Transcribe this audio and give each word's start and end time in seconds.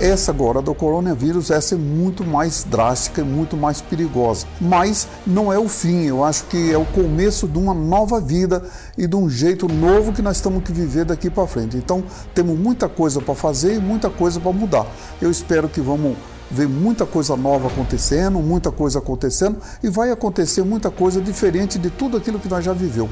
Essa 0.00 0.30
agora 0.30 0.62
do 0.62 0.72
coronavírus, 0.76 1.50
essa 1.50 1.74
é 1.74 1.78
muito 1.78 2.24
mais 2.24 2.62
drástica 2.62 3.24
muito 3.24 3.56
mais 3.56 3.80
perigosa. 3.80 4.46
Mas 4.60 5.08
não 5.26 5.52
é 5.52 5.58
o 5.58 5.68
fim, 5.68 6.04
eu 6.04 6.22
acho 6.22 6.44
que 6.44 6.72
é 6.72 6.78
o 6.78 6.84
começo 6.84 7.48
de 7.48 7.58
uma 7.58 7.74
nova 7.74 8.20
vida 8.20 8.62
e 8.96 9.08
de 9.08 9.16
um 9.16 9.28
jeito 9.28 9.66
novo 9.66 10.12
que 10.12 10.22
nós 10.22 10.36
estamos 10.36 10.62
que 10.62 10.72
viver 10.72 11.04
daqui 11.04 11.28
para 11.28 11.46
frente. 11.48 11.76
Então, 11.76 12.04
temos 12.32 12.56
muita 12.56 12.88
coisa 12.88 13.20
para 13.20 13.34
fazer 13.34 13.74
e 13.74 13.80
muita 13.80 14.08
coisa 14.08 14.38
para 14.38 14.52
mudar. 14.52 14.86
Eu 15.20 15.32
espero 15.32 15.68
que 15.68 15.80
vamos 15.80 16.16
ver 16.48 16.68
muita 16.68 17.04
coisa 17.04 17.36
nova 17.36 17.66
acontecendo, 17.66 18.38
muita 18.38 18.70
coisa 18.70 19.00
acontecendo 19.00 19.58
e 19.82 19.88
vai 19.88 20.12
acontecer 20.12 20.62
muita 20.62 20.90
coisa 20.90 21.20
diferente 21.20 21.76
de 21.76 21.90
tudo 21.90 22.16
aquilo 22.16 22.38
que 22.38 22.48
nós 22.48 22.64
já 22.64 22.72
viveu. 22.72 23.08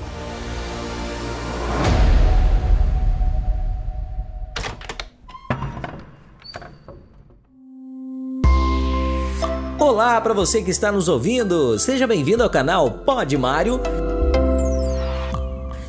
Olá 9.97 10.21
para 10.21 10.35
você 10.35 10.61
que 10.61 10.71
está 10.71 10.93
nos 10.93 11.09
ouvindo, 11.09 11.79
seja 11.79 12.07
bem-vindo 12.07 12.43
ao 12.43 12.51
canal 12.51 12.91
Pod 12.91 13.35
Mário. 13.39 13.81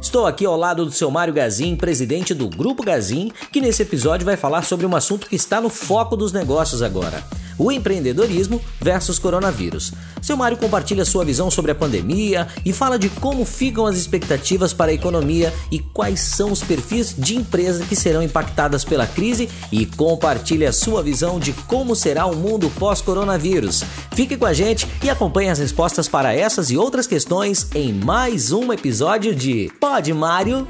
Estou 0.01 0.25
aqui 0.25 0.45
ao 0.45 0.55
lado 0.55 0.85
do 0.85 0.91
seu 0.93 1.11
Mário 1.11 1.33
Gazin, 1.33 1.75
presidente 1.75 2.33
do 2.33 2.47
Grupo 2.47 2.85
Gazin, 2.85 3.33
que 3.51 3.59
nesse 3.59 3.81
episódio 3.81 4.25
vai 4.25 4.37
falar 4.37 4.63
sobre 4.63 4.85
um 4.85 4.95
assunto 4.95 5.27
que 5.27 5.35
está 5.35 5.59
no 5.59 5.67
foco 5.67 6.15
dos 6.15 6.31
negócios 6.31 6.81
agora 6.81 7.21
o 7.57 7.71
empreendedorismo 7.71 8.61
versus 8.79 9.19
coronavírus. 9.19 9.91
Seu 10.21 10.37
Mário 10.37 10.57
compartilha 10.57 11.05
sua 11.05 11.25
visão 11.25 11.49
sobre 11.49 11.71
a 11.71 11.75
pandemia 11.75 12.47
e 12.65 12.73
fala 12.73 12.97
de 12.97 13.09
como 13.09 13.45
ficam 13.45 13.85
as 13.85 13.97
expectativas 13.97 14.73
para 14.73 14.91
a 14.91 14.93
economia 14.93 15.53
e 15.71 15.79
quais 15.79 16.19
são 16.19 16.51
os 16.51 16.63
perfis 16.63 17.15
de 17.17 17.35
empresas 17.35 17.87
que 17.87 17.95
serão 17.95 18.21
impactadas 18.21 18.83
pela 18.83 19.07
crise 19.07 19.49
e 19.71 19.85
compartilha 19.85 20.71
sua 20.71 21.01
visão 21.01 21.39
de 21.39 21.53
como 21.53 21.95
será 21.95 22.25
o 22.25 22.35
mundo 22.35 22.71
pós-coronavírus. 22.77 23.83
Fique 24.11 24.37
com 24.37 24.45
a 24.45 24.53
gente 24.53 24.87
e 25.03 25.09
acompanhe 25.09 25.49
as 25.49 25.59
respostas 25.59 26.07
para 26.07 26.33
essas 26.33 26.69
e 26.69 26.77
outras 26.77 27.07
questões 27.07 27.67
em 27.73 27.93
mais 27.93 28.51
um 28.51 28.71
episódio 28.73 29.35
de 29.35 29.71
Pode 29.79 30.13
Mário. 30.13 30.67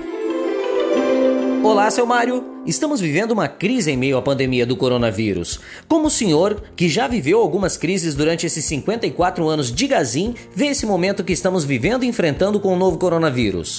Olá, 1.64 1.90
seu 1.90 2.06
Mário. 2.06 2.57
Estamos 2.68 3.00
vivendo 3.00 3.32
uma 3.32 3.48
crise 3.48 3.92
em 3.92 3.96
meio 3.96 4.18
à 4.18 4.22
pandemia 4.22 4.66
do 4.66 4.76
coronavírus. 4.76 5.58
Como 5.88 6.08
o 6.08 6.12
senhor, 6.12 6.62
que 6.76 6.90
já 6.90 7.08
viveu 7.08 7.40
algumas 7.40 7.78
crises 7.78 8.14
durante 8.14 8.46
esses 8.46 8.66
54 8.66 9.48
anos 9.48 9.72
de 9.72 9.88
Gazin, 9.88 10.36
vê 10.54 10.66
esse 10.66 10.86
momento 10.86 11.24
que 11.24 11.32
estamos 11.32 11.64
vivendo 11.64 12.04
e 12.04 12.08
enfrentando 12.08 12.60
com 12.60 12.74
o 12.74 12.76
novo 12.76 12.98
coronavírus? 12.98 13.78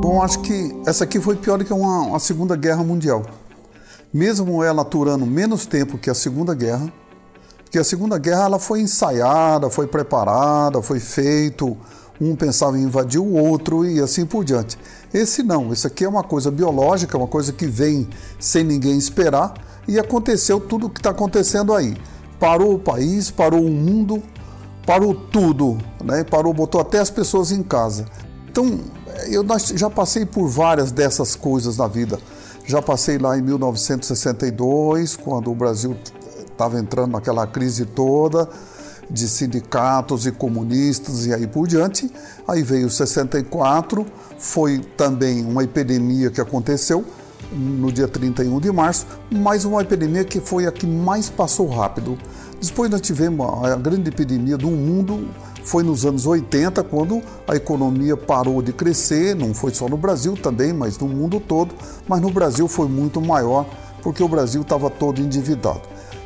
Bom, 0.00 0.22
acho 0.22 0.40
que 0.42 0.72
essa 0.86 1.02
aqui 1.02 1.18
foi 1.18 1.34
pior 1.34 1.64
que 1.64 1.72
uma, 1.72 2.02
uma 2.02 2.20
Segunda 2.20 2.54
Guerra 2.54 2.84
Mundial. 2.84 3.26
Mesmo 4.14 4.62
ela 4.62 4.82
aturando 4.82 5.26
menos 5.26 5.66
tempo 5.66 5.98
que 5.98 6.08
a 6.08 6.14
Segunda 6.14 6.54
Guerra, 6.54 6.92
porque 7.64 7.80
a 7.80 7.84
Segunda 7.84 8.16
Guerra 8.16 8.44
ela 8.44 8.60
foi 8.60 8.80
ensaiada, 8.80 9.68
foi 9.68 9.88
preparada, 9.88 10.80
foi 10.80 11.00
feito, 11.00 11.76
um 12.20 12.34
pensava 12.34 12.78
em 12.78 12.82
invadir 12.82 13.20
o 13.20 13.32
outro 13.32 13.84
e 13.84 14.00
assim 14.00 14.26
por 14.26 14.44
diante. 14.44 14.78
Esse 15.12 15.42
não, 15.42 15.72
esse 15.72 15.86
aqui 15.86 16.04
é 16.04 16.08
uma 16.08 16.24
coisa 16.24 16.50
biológica, 16.50 17.16
uma 17.16 17.26
coisa 17.26 17.52
que 17.52 17.66
vem 17.66 18.08
sem 18.38 18.64
ninguém 18.64 18.98
esperar 18.98 19.54
e 19.86 19.98
aconteceu 19.98 20.60
tudo 20.60 20.86
o 20.86 20.90
que 20.90 21.00
está 21.00 21.10
acontecendo 21.10 21.72
aí. 21.74 21.96
Parou 22.38 22.74
o 22.74 22.78
país, 22.78 23.30
parou 23.30 23.64
o 23.64 23.70
mundo, 23.70 24.22
parou 24.86 25.14
tudo, 25.14 25.78
né? 26.04 26.24
parou, 26.24 26.52
botou 26.52 26.80
até 26.80 26.98
as 26.98 27.10
pessoas 27.10 27.50
em 27.52 27.62
casa. 27.62 28.06
Então, 28.50 28.80
eu 29.30 29.44
já 29.74 29.90
passei 29.90 30.24
por 30.24 30.48
várias 30.48 30.92
dessas 30.92 31.34
coisas 31.34 31.76
na 31.76 31.86
vida. 31.86 32.18
Já 32.64 32.82
passei 32.82 33.18
lá 33.18 33.38
em 33.38 33.42
1962, 33.42 35.16
quando 35.16 35.50
o 35.50 35.54
Brasil 35.54 35.96
estava 36.50 36.78
entrando 36.78 37.12
naquela 37.12 37.46
crise 37.46 37.86
toda 37.86 38.48
de 39.10 39.28
sindicatos 39.28 40.26
e 40.26 40.32
comunistas 40.32 41.26
e 41.26 41.32
aí 41.32 41.46
por 41.46 41.66
diante. 41.66 42.10
Aí 42.46 42.62
veio 42.62 42.90
64, 42.90 44.06
foi 44.38 44.78
também 44.96 45.44
uma 45.44 45.64
epidemia 45.64 46.30
que 46.30 46.40
aconteceu 46.40 47.04
no 47.52 47.90
dia 47.90 48.06
31 48.06 48.60
de 48.60 48.70
março, 48.70 49.06
mas 49.30 49.64
uma 49.64 49.80
epidemia 49.80 50.24
que 50.24 50.40
foi 50.40 50.66
a 50.66 50.72
que 50.72 50.86
mais 50.86 51.30
passou 51.30 51.68
rápido. 51.68 52.18
Depois 52.60 52.90
nós 52.90 53.00
tivemos 53.00 53.46
a 53.64 53.76
grande 53.76 54.08
epidemia 54.08 54.56
do 54.56 54.68
mundo, 54.68 55.28
foi 55.62 55.82
nos 55.82 56.04
anos 56.04 56.26
80, 56.26 56.82
quando 56.84 57.22
a 57.46 57.54
economia 57.54 58.16
parou 58.16 58.60
de 58.60 58.72
crescer, 58.72 59.36
não 59.36 59.54
foi 59.54 59.72
só 59.72 59.88
no 59.88 59.96
Brasil 59.96 60.34
também, 60.34 60.72
mas 60.72 60.98
no 60.98 61.06
mundo 61.06 61.40
todo, 61.40 61.74
mas 62.08 62.20
no 62.20 62.30
Brasil 62.30 62.66
foi 62.66 62.88
muito 62.88 63.20
maior, 63.20 63.66
porque 64.02 64.22
o 64.22 64.28
Brasil 64.28 64.62
estava 64.62 64.90
todo 64.90 65.20
endividado. 65.20 65.82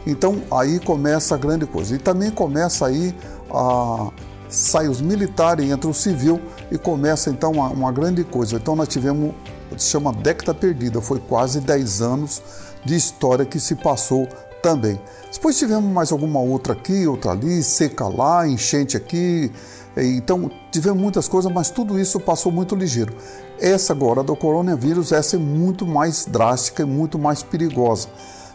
Então 0.07 0.43
aí 0.51 0.81
começa 0.81 1.35
a 1.35 1.39
grande 1.39 1.67
coisa. 1.67 1.95
E 1.95 1.99
também 1.99 2.31
começa 2.31 2.87
aí 2.87 3.15
a 3.51 4.11
sai 4.49 4.87
os 4.87 5.01
militares 5.01 5.71
entre 5.71 5.89
o 5.89 5.95
civil 5.95 6.39
e 6.71 6.77
começa 6.77 7.31
então 7.31 7.53
uma, 7.53 7.69
uma 7.69 7.93
grande 7.93 8.23
coisa. 8.23 8.57
Então 8.57 8.77
nós 8.77 8.89
tivemos 8.89 9.35
se 9.79 9.89
chama 9.89 10.13
década 10.13 10.53
perdida, 10.53 11.01
foi 11.01 11.19
quase 11.19 11.59
10 11.59 12.03
anos 12.03 12.43
de 12.85 12.95
história 12.95 13.47
que 13.47 13.59
se 13.59 13.75
passou 13.75 14.29
também. 14.63 15.01
Depois 15.33 15.59
tivemos 15.59 15.91
mais 15.91 16.13
alguma 16.13 16.41
outra 16.41 16.75
aqui, 16.75 17.07
outra 17.07 17.31
ali, 17.31 17.63
seca 17.63 18.07
lá, 18.07 18.47
enchente 18.47 18.97
aqui. 18.97 19.51
Então 19.97 20.51
tivemos 20.71 21.01
muitas 21.01 21.27
coisas, 21.27 21.51
mas 21.51 21.71
tudo 21.71 21.99
isso 21.99 22.21
passou 22.21 22.53
muito 22.53 22.75
ligeiro. 22.75 23.15
Essa 23.59 23.95
agora 23.95 24.23
do 24.23 24.37
coronavírus, 24.37 25.11
essa 25.11 25.37
é 25.37 25.39
muito 25.39 25.87
mais 25.87 26.27
drástica 26.27 26.83
e 26.83 26.87
muito 26.87 27.19
mais 27.19 27.43
perigosa 27.43 28.09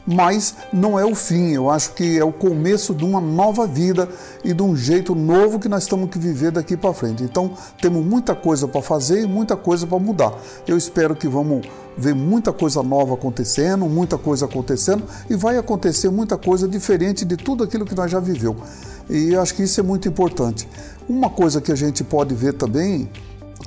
mas 0.08 0.56
não 0.72 0.98
é 0.98 1.06
o 1.06 1.14
fim. 1.14 1.52
Eu 1.52 1.70
acho 1.70 1.92
que 1.94 2.18
é 2.18 2.24
o 2.24 2.32
começo 2.32 2.96
de 2.96 3.04
uma 3.04 3.20
nova 3.20 3.68
vida 3.68 4.08
e 4.44 4.54
de 4.54 4.64
um 4.64 4.74
jeito 4.76 5.14
novo 5.14 5.60
que 5.60 5.68
nós 5.68 5.84
estamos 5.84 6.10
que 6.10 6.18
viver 6.18 6.52
daqui 6.52 6.78
para 6.78 6.94
frente. 6.94 7.24
Então, 7.24 7.52
temos 7.82 8.06
muita 8.06 8.34
coisa 8.34 8.68
para 8.68 8.82
fazer 8.82 9.24
e 9.24 9.28
muita 9.28 9.58
coisa 9.58 9.86
para 9.86 10.00
mudar. 10.00 10.34
Eu 10.66 10.78
espero 10.78 11.14
que 11.14 11.28
vamos 11.28 11.68
ver 11.98 12.16
muita 12.16 12.54
coisa 12.54 12.82
nova 12.82 13.16
acontecendo, 13.16 13.86
muita 13.86 14.18
coisa 14.18 14.46
acontecendo 14.46 15.04
e 15.30 15.36
vai 15.36 15.58
acontecer 15.58 16.10
muita 16.10 16.38
coisa 16.38 16.68
diferente 16.68 17.26
de 17.26 17.36
tudo 17.36 17.64
aquilo 17.64 17.86
que 17.86 17.96
nós 17.96 18.10
já 18.10 18.20
viveu. 18.20 18.56
E 19.10 19.36
acho 19.36 19.56
que 19.56 19.64
isso 19.64 19.80
é 19.80 19.84
muito 19.84 20.08
importante. 20.08 20.68
Uma 21.10 21.30
coisa 21.30 21.60
que 21.60 21.72
a 21.72 21.76
gente 21.76 22.04
pode 22.04 22.34
ver 22.34 22.54
também 22.54 23.10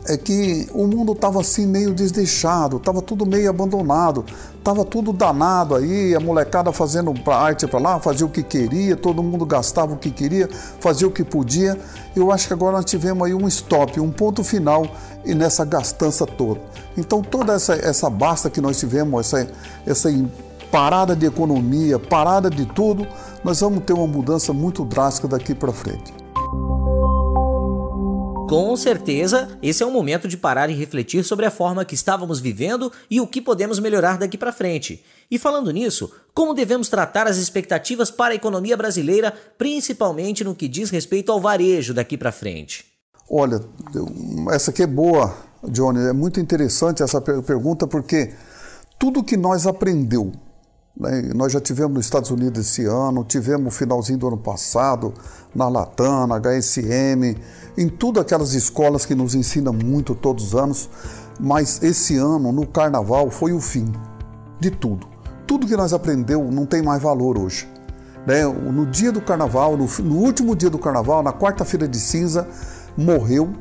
é 0.06 0.16
que 0.16 0.68
o 0.72 0.86
mundo 0.86 1.12
estava 1.12 1.40
assim 1.40 1.66
meio 1.66 1.92
desdeixado, 1.92 2.76
estava 2.76 3.02
tudo 3.02 3.26
meio 3.26 3.50
abandonado, 3.50 4.24
estava 4.56 4.84
tudo 4.84 5.12
danado 5.12 5.74
aí, 5.74 6.14
a 6.14 6.20
molecada 6.20 6.72
fazendo 6.72 7.12
arte 7.26 7.66
para 7.66 7.80
lá, 7.80 8.00
fazia 8.00 8.24
o 8.24 8.30
que 8.30 8.42
queria, 8.42 8.96
todo 8.96 9.22
mundo 9.22 9.44
gastava 9.44 9.94
o 9.94 9.96
que 9.96 10.10
queria, 10.10 10.48
fazia 10.80 11.06
o 11.06 11.10
que 11.10 11.24
podia. 11.24 11.78
Eu 12.14 12.30
acho 12.30 12.46
que 12.46 12.52
agora 12.52 12.76
nós 12.76 12.84
tivemos 12.84 13.26
aí 13.26 13.34
um 13.34 13.46
stop, 13.48 14.00
um 14.00 14.10
ponto 14.10 14.44
final 14.44 14.86
e 15.24 15.34
nessa 15.34 15.64
gastança 15.64 16.24
toda. 16.24 16.60
Então 16.96 17.22
toda 17.22 17.54
essa, 17.54 17.74
essa 17.74 18.08
basta 18.08 18.48
que 18.48 18.60
nós 18.60 18.78
tivemos, 18.78 19.20
essa, 19.20 19.50
essa 19.86 20.08
parada 20.70 21.16
de 21.16 21.26
economia, 21.26 21.98
parada 21.98 22.48
de 22.48 22.64
tudo, 22.64 23.06
nós 23.42 23.60
vamos 23.60 23.82
ter 23.84 23.92
uma 23.92 24.06
mudança 24.06 24.52
muito 24.52 24.84
drástica 24.84 25.26
daqui 25.26 25.54
para 25.54 25.72
frente. 25.72 26.19
Com 28.50 28.74
certeza, 28.74 29.56
esse 29.62 29.80
é 29.80 29.86
o 29.86 29.92
momento 29.92 30.26
de 30.26 30.36
parar 30.36 30.68
e 30.68 30.74
refletir 30.74 31.22
sobre 31.22 31.46
a 31.46 31.52
forma 31.52 31.84
que 31.84 31.94
estávamos 31.94 32.40
vivendo 32.40 32.90
e 33.08 33.20
o 33.20 33.26
que 33.28 33.40
podemos 33.40 33.78
melhorar 33.78 34.18
daqui 34.18 34.36
para 34.36 34.50
frente. 34.50 35.04
E 35.30 35.38
falando 35.38 35.70
nisso, 35.70 36.12
como 36.34 36.52
devemos 36.52 36.88
tratar 36.88 37.28
as 37.28 37.36
expectativas 37.36 38.10
para 38.10 38.32
a 38.32 38.34
economia 38.34 38.76
brasileira, 38.76 39.32
principalmente 39.56 40.42
no 40.42 40.56
que 40.56 40.66
diz 40.66 40.90
respeito 40.90 41.30
ao 41.30 41.40
varejo 41.40 41.94
daqui 41.94 42.18
para 42.18 42.32
frente? 42.32 42.84
Olha, 43.30 43.60
essa 44.50 44.72
aqui 44.72 44.82
é 44.82 44.86
boa, 44.88 45.32
Johnny. 45.68 46.00
É 46.08 46.12
muito 46.12 46.40
interessante 46.40 47.04
essa 47.04 47.20
pergunta 47.20 47.86
porque 47.86 48.34
tudo 48.98 49.22
que 49.22 49.36
nós 49.36 49.64
aprendeu? 49.64 50.32
Nós 51.34 51.52
já 51.52 51.60
tivemos 51.60 51.94
nos 51.94 52.04
Estados 52.04 52.30
Unidos 52.30 52.66
esse 52.66 52.84
ano, 52.84 53.24
tivemos 53.24 53.64
no 53.64 53.70
finalzinho 53.70 54.18
do 54.18 54.28
ano 54.28 54.36
passado, 54.36 55.14
na 55.54 55.68
Latam, 55.68 56.26
na 56.26 56.38
HSM, 56.38 57.36
em 57.78 57.88
tudo 57.88 58.20
aquelas 58.20 58.52
escolas 58.52 59.06
que 59.06 59.14
nos 59.14 59.34
ensinam 59.34 59.72
muito 59.72 60.14
todos 60.14 60.48
os 60.48 60.54
anos, 60.54 60.90
mas 61.38 61.82
esse 61.82 62.16
ano, 62.16 62.52
no 62.52 62.66
Carnaval, 62.66 63.30
foi 63.30 63.52
o 63.52 63.60
fim 63.60 63.90
de 64.58 64.70
tudo. 64.70 65.06
Tudo 65.46 65.66
que 65.66 65.76
nós 65.76 65.92
aprendeu 65.92 66.50
não 66.50 66.66
tem 66.66 66.82
mais 66.82 67.00
valor 67.00 67.38
hoje. 67.38 67.68
Né? 68.26 68.44
No 68.44 68.84
dia 68.84 69.10
do 69.10 69.20
Carnaval, 69.20 69.76
no 69.76 70.16
último 70.16 70.54
dia 70.54 70.68
do 70.68 70.78
Carnaval, 70.78 71.22
na 71.22 71.32
quarta-feira 71.32 71.88
de 71.88 71.98
cinza, 71.98 72.46
morreu 72.96 73.52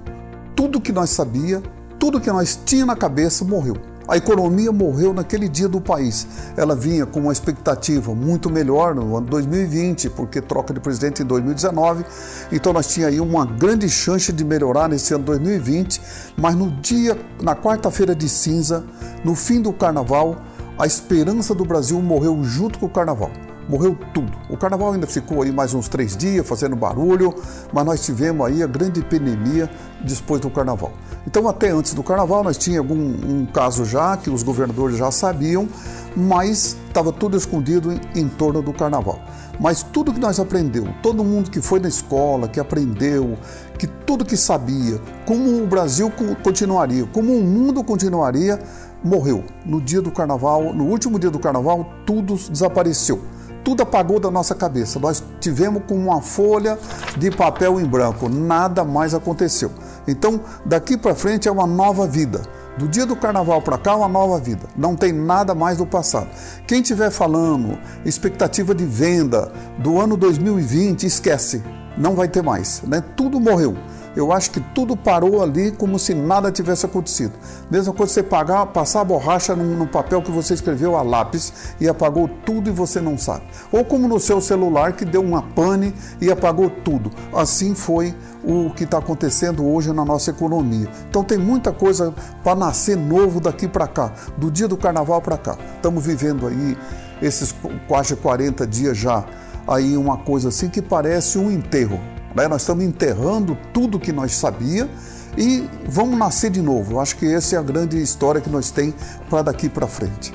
tudo 0.55 0.81
que 0.81 0.91
nós 0.91 1.11
sabia, 1.11 1.63
tudo 1.97 2.19
que 2.19 2.29
nós 2.29 2.59
tinha 2.65 2.85
na 2.85 2.95
cabeça 2.95 3.45
morreu. 3.45 3.77
A 4.09 4.17
economia 4.17 4.71
morreu 4.71 5.13
naquele 5.13 5.47
dia 5.47 5.69
do 5.69 5.79
país. 5.79 6.27
Ela 6.57 6.75
vinha 6.75 7.06
com 7.06 7.19
uma 7.19 7.31
expectativa 7.31 8.15
muito 8.15 8.50
melhor 8.50 8.95
no 8.95 9.15
ano 9.15 9.27
2020, 9.27 10.09
porque 10.09 10.41
troca 10.41 10.73
de 10.73 10.79
presidente 10.79 11.21
em 11.21 11.25
2019. 11.25 12.03
Então 12.51 12.73
nós 12.73 12.88
tínhamos 12.88 13.13
aí 13.13 13.21
uma 13.21 13.45
grande 13.45 13.88
chance 13.88 14.33
de 14.33 14.44
melhorar 14.44 14.89
nesse 14.89 15.13
ano 15.13 15.23
2020, 15.25 16.01
mas 16.35 16.56
no 16.56 16.71
dia, 16.71 17.15
na 17.39 17.56
quarta-feira 17.56 18.15
de 18.15 18.27
cinza, 18.27 18.83
no 19.23 19.35
fim 19.35 19.61
do 19.61 19.71
carnaval, 19.71 20.41
a 20.79 20.88
esperança 20.88 21.53
do 21.53 21.63
Brasil 21.63 22.01
morreu 22.01 22.44
junto 22.44 22.79
com 22.79 22.88
o 22.88 22.89
carnaval. 22.89 23.29
Morreu 23.69 23.95
tudo. 24.16 24.36
O 24.50 24.57
carnaval 24.57 24.94
ainda 24.94 25.06
ficou 25.06 25.44
aí 25.44 25.51
mais 25.51 25.75
uns 25.75 25.88
três 25.88 26.18
dias 26.18 26.45
fazendo 26.48 26.75
barulho, 26.75 27.36
mas 27.71 27.86
nós 27.86 28.04
tivemos 28.04 28.48
aí 28.48 28.63
a 28.63 28.68
grande 28.68 29.00
epidemia 29.00 29.69
depois 30.01 30.42
do 30.42 30.50
carnaval. 30.50 30.92
Então, 31.27 31.48
até 31.48 31.69
antes 31.69 31.94
do 31.94 32.01
carnaval, 32.01 32.44
nós 32.44 32.57
tínhamos 32.57 32.89
algum 32.89 33.04
um 33.04 33.45
caso 33.45 33.86
já 33.86 34.18
que 34.18 34.27
os 34.27 34.42
governadores 34.42 34.98
já 34.98 35.12
sabiam, 35.12 35.69
mas 36.18 36.77
estava 36.88 37.12
tudo 37.12 37.38
escondido 37.38 37.94
em, 37.94 38.21
em 38.21 38.27
torno 38.27 38.60
do 38.63 38.74
carnaval. 38.74 39.19
Mas 39.60 39.83
tudo 39.83 40.12
que 40.12 40.19
nós 40.19 40.39
aprendemos, 40.39 40.89
todo 41.04 41.24
mundo 41.24 41.51
que 41.51 41.62
foi 41.62 41.80
na 41.80 41.89
escola, 41.89 42.48
que 42.48 42.60
aprendeu, 42.60 43.38
que 43.77 43.86
tudo 43.86 44.25
que 44.25 44.36
sabia, 44.36 45.00
como 45.27 45.62
o 45.62 45.68
Brasil 45.68 46.12
continuaria, 46.42 47.06
como 47.13 47.33
o 47.33 47.44
mundo 47.44 47.83
continuaria, 47.83 48.57
morreu. 49.04 49.44
No 49.63 49.80
dia 49.80 50.01
do 50.01 50.10
carnaval, 50.10 50.74
no 50.74 50.86
último 50.86 51.19
dia 51.19 51.30
do 51.30 51.38
carnaval, 51.38 51.94
tudo 52.04 52.33
desapareceu. 52.33 53.22
Tudo 53.63 53.83
apagou 53.83 54.19
da 54.19 54.31
nossa 54.31 54.56
cabeça. 54.56 55.00
Nós 55.00 55.23
tivemos 55.39 55.83
como 55.88 56.09
uma 56.09 56.21
folha 56.21 56.77
de 57.17 57.29
papel 57.31 57.79
em 57.79 57.85
branco. 57.85 58.29
Nada 58.29 58.83
mais 58.83 59.13
aconteceu. 59.13 59.71
Então, 60.07 60.41
daqui 60.65 60.97
para 60.97 61.13
frente 61.13 61.47
é 61.47 61.51
uma 61.51 61.67
nova 61.67 62.07
vida. 62.07 62.41
Do 62.77 62.88
dia 62.88 63.06
do 63.06 63.15
carnaval 63.15 63.61
para 63.61 63.77
cá, 63.77 63.95
uma 63.95 64.07
nova 64.07 64.39
vida. 64.39 64.67
Não 64.75 64.95
tem 64.95 65.11
nada 65.11 65.53
mais 65.53 65.79
do 65.79 65.85
passado. 65.85 66.29
Quem 66.65 66.81
estiver 66.81 67.11
falando 67.11 67.77
expectativa 68.06 68.73
de 68.73 68.85
venda 68.85 69.51
do 69.77 70.00
ano 70.00 70.15
2020, 70.15 71.05
esquece. 71.05 71.62
Não 71.97 72.15
vai 72.15 72.29
ter 72.29 72.41
mais. 72.41 72.81
Né? 72.83 73.03
Tudo 73.17 73.39
morreu. 73.39 73.75
Eu 74.15 74.31
acho 74.31 74.51
que 74.51 74.59
tudo 74.59 74.97
parou 74.97 75.41
ali 75.41 75.71
como 75.71 76.00
se 76.00 76.13
nada 76.13 76.51
tivesse 76.51 76.85
acontecido. 76.85 77.33
Mesma 77.69 77.94
coisa 77.94 78.13
você 78.13 78.23
pagar, 78.23 78.65
passar 78.67 79.01
a 79.01 79.03
borracha 79.03 79.56
num, 79.56 79.85
papel 79.85 80.21
que 80.21 80.31
você 80.31 80.53
escreveu 80.53 80.95
a 80.95 81.01
lápis 81.01 81.73
e 81.79 81.88
apagou 81.88 82.29
tudo 82.45 82.69
e 82.69 82.73
você 82.73 83.00
não 83.00 83.17
sabe. 83.17 83.44
Ou 83.71 83.85
como 83.85 84.07
no 84.07 84.19
seu 84.19 84.41
celular 84.41 84.94
que 84.94 85.06
deu 85.06 85.21
uma 85.21 85.41
pane 85.41 85.94
e 86.19 86.31
apagou 86.31 86.69
tudo. 86.69 87.11
Assim 87.33 87.75
foi 87.75 88.13
o 88.44 88.71
que 88.71 88.83
está 88.83 88.97
acontecendo 88.97 89.65
hoje 89.65 89.94
na 89.94 90.03
nossa 90.03 90.31
economia. 90.31 90.89
Então 91.09 91.23
tem 91.23 91.38
muita 91.38 91.71
coisa 91.71 92.13
para 92.44 92.55
nascer 92.55 92.97
novo 92.97 93.39
daqui 93.39 93.67
para 93.67 93.88
cá, 93.88 94.12
do 94.38 94.50
dia 94.50 94.67
do 94.67 94.77
carnaval 94.77 95.21
para 95.21 95.38
cá. 95.38 95.57
Estamos 95.75 96.05
vivendo 96.05 96.47
aí 96.47 96.77
esses 97.21 97.53
quase 97.88 98.15
40 98.15 98.65
dias 98.65 98.97
já, 98.97 99.25
aí 99.67 99.97
uma 99.97 100.17
coisa 100.17 100.50
assim 100.50 100.69
que 100.69 100.81
parece 100.81 101.38
um 101.38 101.51
enterro. 101.51 102.00
Né? 102.35 102.47
Nós 102.47 102.61
estamos 102.61 102.83
enterrando 102.83 103.57
tudo 103.73 103.99
que 103.99 104.11
nós 104.11 104.33
sabia 104.33 104.89
e 105.37 105.67
vamos 105.87 106.17
nascer 106.17 106.49
de 106.49 106.61
novo. 106.61 106.93
Eu 106.93 106.99
acho 106.99 107.15
que 107.17 107.25
essa 107.25 107.55
é 107.55 107.59
a 107.59 107.61
grande 107.61 108.01
história 108.01 108.41
que 108.41 108.49
nós 108.49 108.71
tem 108.71 108.93
para 109.29 109.41
daqui 109.41 109.69
para 109.69 109.87
frente. 109.87 110.33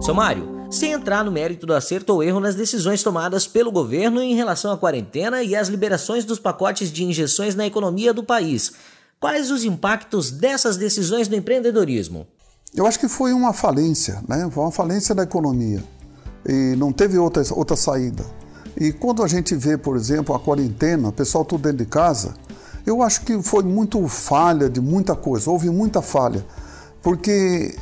Seu 0.00 0.14
Mário, 0.14 0.56
sem 0.70 0.92
entrar 0.92 1.24
no 1.24 1.32
mérito 1.32 1.66
do 1.66 1.74
acerto 1.74 2.12
ou 2.12 2.22
erro 2.22 2.40
nas 2.40 2.54
decisões 2.54 3.02
tomadas 3.02 3.46
pelo 3.46 3.72
governo 3.72 4.20
em 4.20 4.34
relação 4.34 4.72
à 4.72 4.78
quarentena 4.78 5.42
e 5.42 5.54
às 5.54 5.68
liberações 5.68 6.24
dos 6.24 6.38
pacotes 6.38 6.90
de 6.90 7.04
injeções 7.04 7.54
na 7.54 7.66
economia 7.66 8.12
do 8.12 8.22
país. 8.22 8.72
Quais 9.18 9.50
os 9.50 9.64
impactos 9.64 10.30
dessas 10.30 10.76
decisões 10.76 11.28
no 11.28 11.36
empreendedorismo? 11.36 12.26
Eu 12.74 12.86
acho 12.86 12.98
que 13.00 13.08
foi 13.08 13.32
uma 13.32 13.52
falência, 13.52 14.22
né? 14.28 14.48
Foi 14.52 14.64
uma 14.64 14.72
falência 14.72 15.14
da 15.14 15.22
economia 15.22 15.82
e 16.46 16.76
não 16.76 16.92
teve 16.92 17.16
outra, 17.18 17.42
outra 17.52 17.76
saída. 17.76 18.24
E 18.76 18.92
quando 18.92 19.22
a 19.22 19.28
gente 19.28 19.54
vê, 19.54 19.78
por 19.78 19.96
exemplo, 19.96 20.34
a 20.34 20.38
quarentena, 20.38 21.08
o 21.08 21.12
pessoal 21.12 21.44
tudo 21.44 21.62
dentro 21.62 21.78
de 21.78 21.86
casa, 21.86 22.34
eu 22.84 23.02
acho 23.02 23.22
que 23.22 23.42
foi 23.42 23.62
muito 23.62 24.06
falha 24.06 24.68
de 24.68 24.80
muita 24.80 25.16
coisa, 25.16 25.50
houve 25.50 25.70
muita 25.70 26.02
falha, 26.02 26.44
porque 27.02 27.74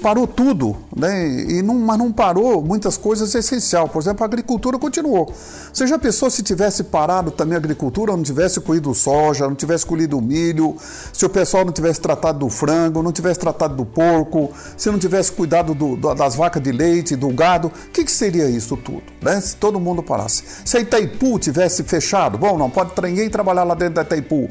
parou 0.00 0.26
tudo, 0.26 0.76
né? 0.94 1.28
E 1.28 1.62
não, 1.62 1.74
mas 1.74 1.98
não 1.98 2.12
parou 2.12 2.62
muitas 2.62 2.96
coisas 2.96 3.34
essenciais. 3.34 3.90
Por 3.90 4.00
exemplo, 4.00 4.22
a 4.22 4.26
agricultura 4.26 4.78
continuou. 4.78 5.32
Você 5.72 5.86
já 5.86 5.98
pensou 5.98 6.30
se 6.30 6.42
tivesse 6.42 6.84
parado 6.84 7.30
também 7.30 7.54
a 7.54 7.58
agricultura, 7.58 8.16
não 8.16 8.22
tivesse 8.22 8.60
colhido 8.60 8.94
soja, 8.94 9.48
não 9.48 9.54
tivesse 9.54 9.84
colhido 9.84 10.20
milho, 10.20 10.76
se 11.12 11.24
o 11.26 11.28
pessoal 11.30 11.64
não 11.64 11.72
tivesse 11.72 12.00
tratado 12.00 12.38
do 12.40 12.48
frango, 12.48 13.02
não 13.02 13.12
tivesse 13.12 13.40
tratado 13.40 13.74
do 13.74 13.84
porco, 13.84 14.52
se 14.76 14.90
não 14.90 14.98
tivesse 14.98 15.32
cuidado 15.32 15.74
do, 15.74 15.96
das 16.14 16.34
vacas 16.34 16.62
de 16.62 16.70
leite, 16.70 17.16
do 17.16 17.28
gado, 17.30 17.68
o 17.68 17.90
que, 17.90 18.04
que 18.04 18.12
seria 18.12 18.48
isso 18.48 18.76
tudo? 18.76 19.02
Né? 19.20 19.40
Se 19.40 19.56
todo 19.56 19.80
mundo 19.80 20.02
parasse. 20.02 20.44
Se 20.64 20.76
a 20.76 20.80
Itaipu 20.80 21.38
tivesse 21.38 21.82
fechado, 21.82 22.38
bom, 22.38 22.56
não 22.56 22.70
pode 22.70 22.92
ninguém 23.02 23.28
trabalhar 23.28 23.64
lá 23.64 23.74
dentro 23.74 23.94
da 23.94 24.02
Itaipu 24.02 24.48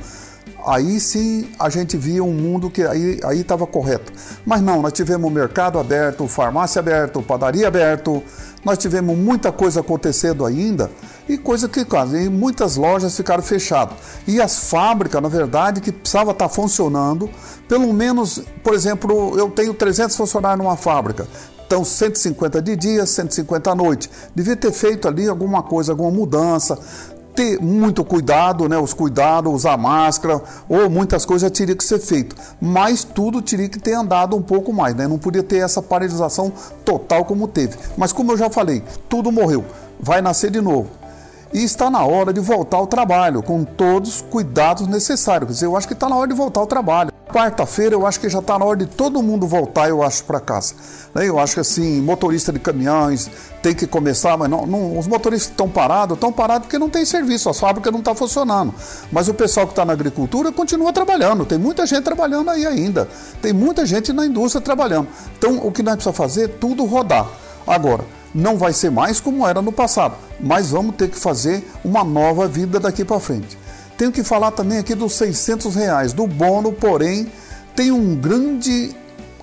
aí 0.65 0.99
sim 0.99 1.49
a 1.59 1.69
gente 1.69 1.97
via 1.97 2.23
um 2.23 2.33
mundo 2.33 2.69
que 2.69 2.83
aí 2.83 3.19
estava 3.39 3.65
correto. 3.67 4.11
Mas 4.45 4.61
não, 4.61 4.81
nós 4.81 4.93
tivemos 4.93 5.31
mercado 5.31 5.79
aberto, 5.79 6.27
farmácia 6.27 6.79
aberto, 6.79 7.21
padaria 7.21 7.67
aberto, 7.67 8.23
nós 8.63 8.77
tivemos 8.77 9.17
muita 9.17 9.51
coisa 9.51 9.79
acontecendo 9.79 10.45
ainda 10.45 10.89
e 11.27 11.37
coisa 11.37 11.67
que 11.67 11.83
quase 11.83 12.29
muitas 12.29 12.75
lojas 12.75 13.15
ficaram 13.15 13.41
fechadas. 13.41 13.95
E 14.27 14.41
as 14.41 14.69
fábricas, 14.69 15.21
na 15.21 15.29
verdade, 15.29 15.81
que 15.81 15.91
precisava 15.91 16.31
estar 16.31 16.49
funcionando, 16.49 17.29
pelo 17.67 17.91
menos, 17.93 18.43
por 18.63 18.73
exemplo, 18.73 19.37
eu 19.37 19.49
tenho 19.49 19.73
300 19.73 20.15
funcionários 20.15 20.63
numa 20.63 20.77
fábrica. 20.77 21.27
Então, 21.65 21.85
150 21.85 22.61
de 22.61 22.75
dia, 22.75 23.05
150 23.05 23.71
à 23.71 23.75
noite. 23.75 24.09
Devia 24.35 24.57
ter 24.57 24.73
feito 24.73 25.07
ali 25.07 25.29
alguma 25.29 25.63
coisa, 25.63 25.93
alguma 25.93 26.11
mudança, 26.11 26.77
ter 27.35 27.59
muito 27.61 28.03
cuidado, 28.03 28.67
né? 28.67 28.77
Os 28.77 28.93
cuidados, 28.93 29.53
usar 29.53 29.77
máscara, 29.77 30.41
ou 30.67 30.89
muitas 30.89 31.25
coisas 31.25 31.49
teriam 31.51 31.75
que 31.75 31.83
ser 31.83 31.99
feito. 31.99 32.35
Mas 32.59 33.03
tudo 33.03 33.41
teria 33.41 33.69
que 33.69 33.79
ter 33.79 33.93
andado 33.93 34.35
um 34.35 34.41
pouco 34.41 34.73
mais, 34.73 34.95
né? 34.95 35.07
Não 35.07 35.17
podia 35.17 35.43
ter 35.43 35.57
essa 35.57 35.81
paralisação 35.81 36.51
total 36.85 37.25
como 37.25 37.47
teve. 37.47 37.77
Mas 37.97 38.11
como 38.11 38.31
eu 38.31 38.37
já 38.37 38.49
falei, 38.49 38.83
tudo 39.09 39.31
morreu. 39.31 39.63
Vai 39.99 40.21
nascer 40.21 40.51
de 40.51 40.61
novo. 40.61 40.89
E 41.53 41.63
está 41.63 41.89
na 41.89 42.05
hora 42.05 42.31
de 42.31 42.39
voltar 42.39 42.77
ao 42.77 42.87
trabalho, 42.87 43.43
com 43.43 43.63
todos 43.63 44.15
os 44.15 44.21
cuidados 44.21 44.87
necessários. 44.87 45.61
Eu 45.61 45.75
acho 45.75 45.87
que 45.87 45.93
está 45.93 46.07
na 46.07 46.15
hora 46.15 46.27
de 46.27 46.33
voltar 46.33 46.61
ao 46.61 46.67
trabalho. 46.67 47.10
Quarta-feira 47.31 47.95
eu 47.95 48.05
acho 48.05 48.19
que 48.19 48.27
já 48.27 48.39
está 48.39 48.59
na 48.59 48.65
hora 48.65 48.77
de 48.77 48.85
todo 48.85 49.21
mundo 49.23 49.47
voltar, 49.47 49.87
eu 49.87 50.03
acho, 50.03 50.23
para 50.25 50.39
casa. 50.39 50.75
Né? 51.15 51.29
Eu 51.29 51.39
acho 51.39 51.53
que 51.53 51.59
assim, 51.61 52.01
motorista 52.01 52.51
de 52.51 52.59
caminhões 52.59 53.29
tem 53.61 53.73
que 53.73 53.87
começar, 53.87 54.37
mas 54.37 54.49
não, 54.49 54.65
não 54.65 54.97
os 54.99 55.07
motoristas 55.07 55.49
estão 55.49 55.69
parados, 55.69 56.15
estão 56.15 56.31
parados 56.31 56.67
porque 56.67 56.77
não 56.77 56.89
tem 56.89 57.05
serviço, 57.05 57.49
as 57.49 57.59
fábricas 57.59 57.91
não 57.91 57.99
estão 57.99 58.13
tá 58.13 58.19
funcionando. 58.19 58.73
Mas 59.11 59.29
o 59.29 59.33
pessoal 59.33 59.65
que 59.65 59.71
está 59.71 59.85
na 59.85 59.93
agricultura 59.93 60.51
continua 60.51 60.91
trabalhando, 60.91 61.45
tem 61.45 61.57
muita 61.57 61.85
gente 61.85 62.03
trabalhando 62.03 62.49
aí 62.49 62.65
ainda, 62.65 63.07
tem 63.41 63.53
muita 63.53 63.85
gente 63.85 64.11
na 64.11 64.25
indústria 64.25 64.61
trabalhando. 64.61 65.07
Então 65.37 65.65
o 65.65 65.71
que 65.71 65.81
nós 65.81 65.95
precisamos 65.95 66.17
fazer 66.17 66.45
é 66.45 66.47
tudo 66.47 66.85
rodar. 66.85 67.27
Agora, 67.65 68.03
não 68.33 68.57
vai 68.57 68.73
ser 68.73 68.89
mais 68.89 69.19
como 69.19 69.47
era 69.47 69.61
no 69.61 69.71
passado, 69.71 70.15
mas 70.39 70.71
vamos 70.71 70.95
ter 70.95 71.09
que 71.09 71.17
fazer 71.17 71.65
uma 71.83 72.03
nova 72.03 72.47
vida 72.47 72.79
daqui 72.79 73.05
para 73.05 73.19
frente. 73.19 73.57
Tenho 74.01 74.11
que 74.11 74.23
falar 74.23 74.49
também 74.49 74.79
aqui 74.79 74.95
dos 74.95 75.13
600 75.13 75.75
reais, 75.75 76.11
do 76.11 76.25
bono, 76.25 76.73
porém, 76.73 77.31
tem 77.75 77.91
um 77.91 78.15
grande 78.15 78.95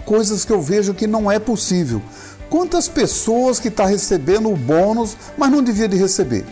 coisas 0.04 0.44
que 0.44 0.52
eu 0.52 0.60
vejo 0.60 0.92
que 0.94 1.06
não 1.06 1.30
é 1.30 1.38
possível. 1.38 2.02
Quantas 2.50 2.88
pessoas 2.88 3.60
que 3.60 3.68
estão 3.68 3.84
tá 3.84 3.90
recebendo 3.92 4.50
o 4.50 4.56
bônus, 4.56 5.16
mas 5.36 5.48
não 5.48 5.62
devia 5.62 5.86
de 5.86 5.96
receber? 5.96 6.44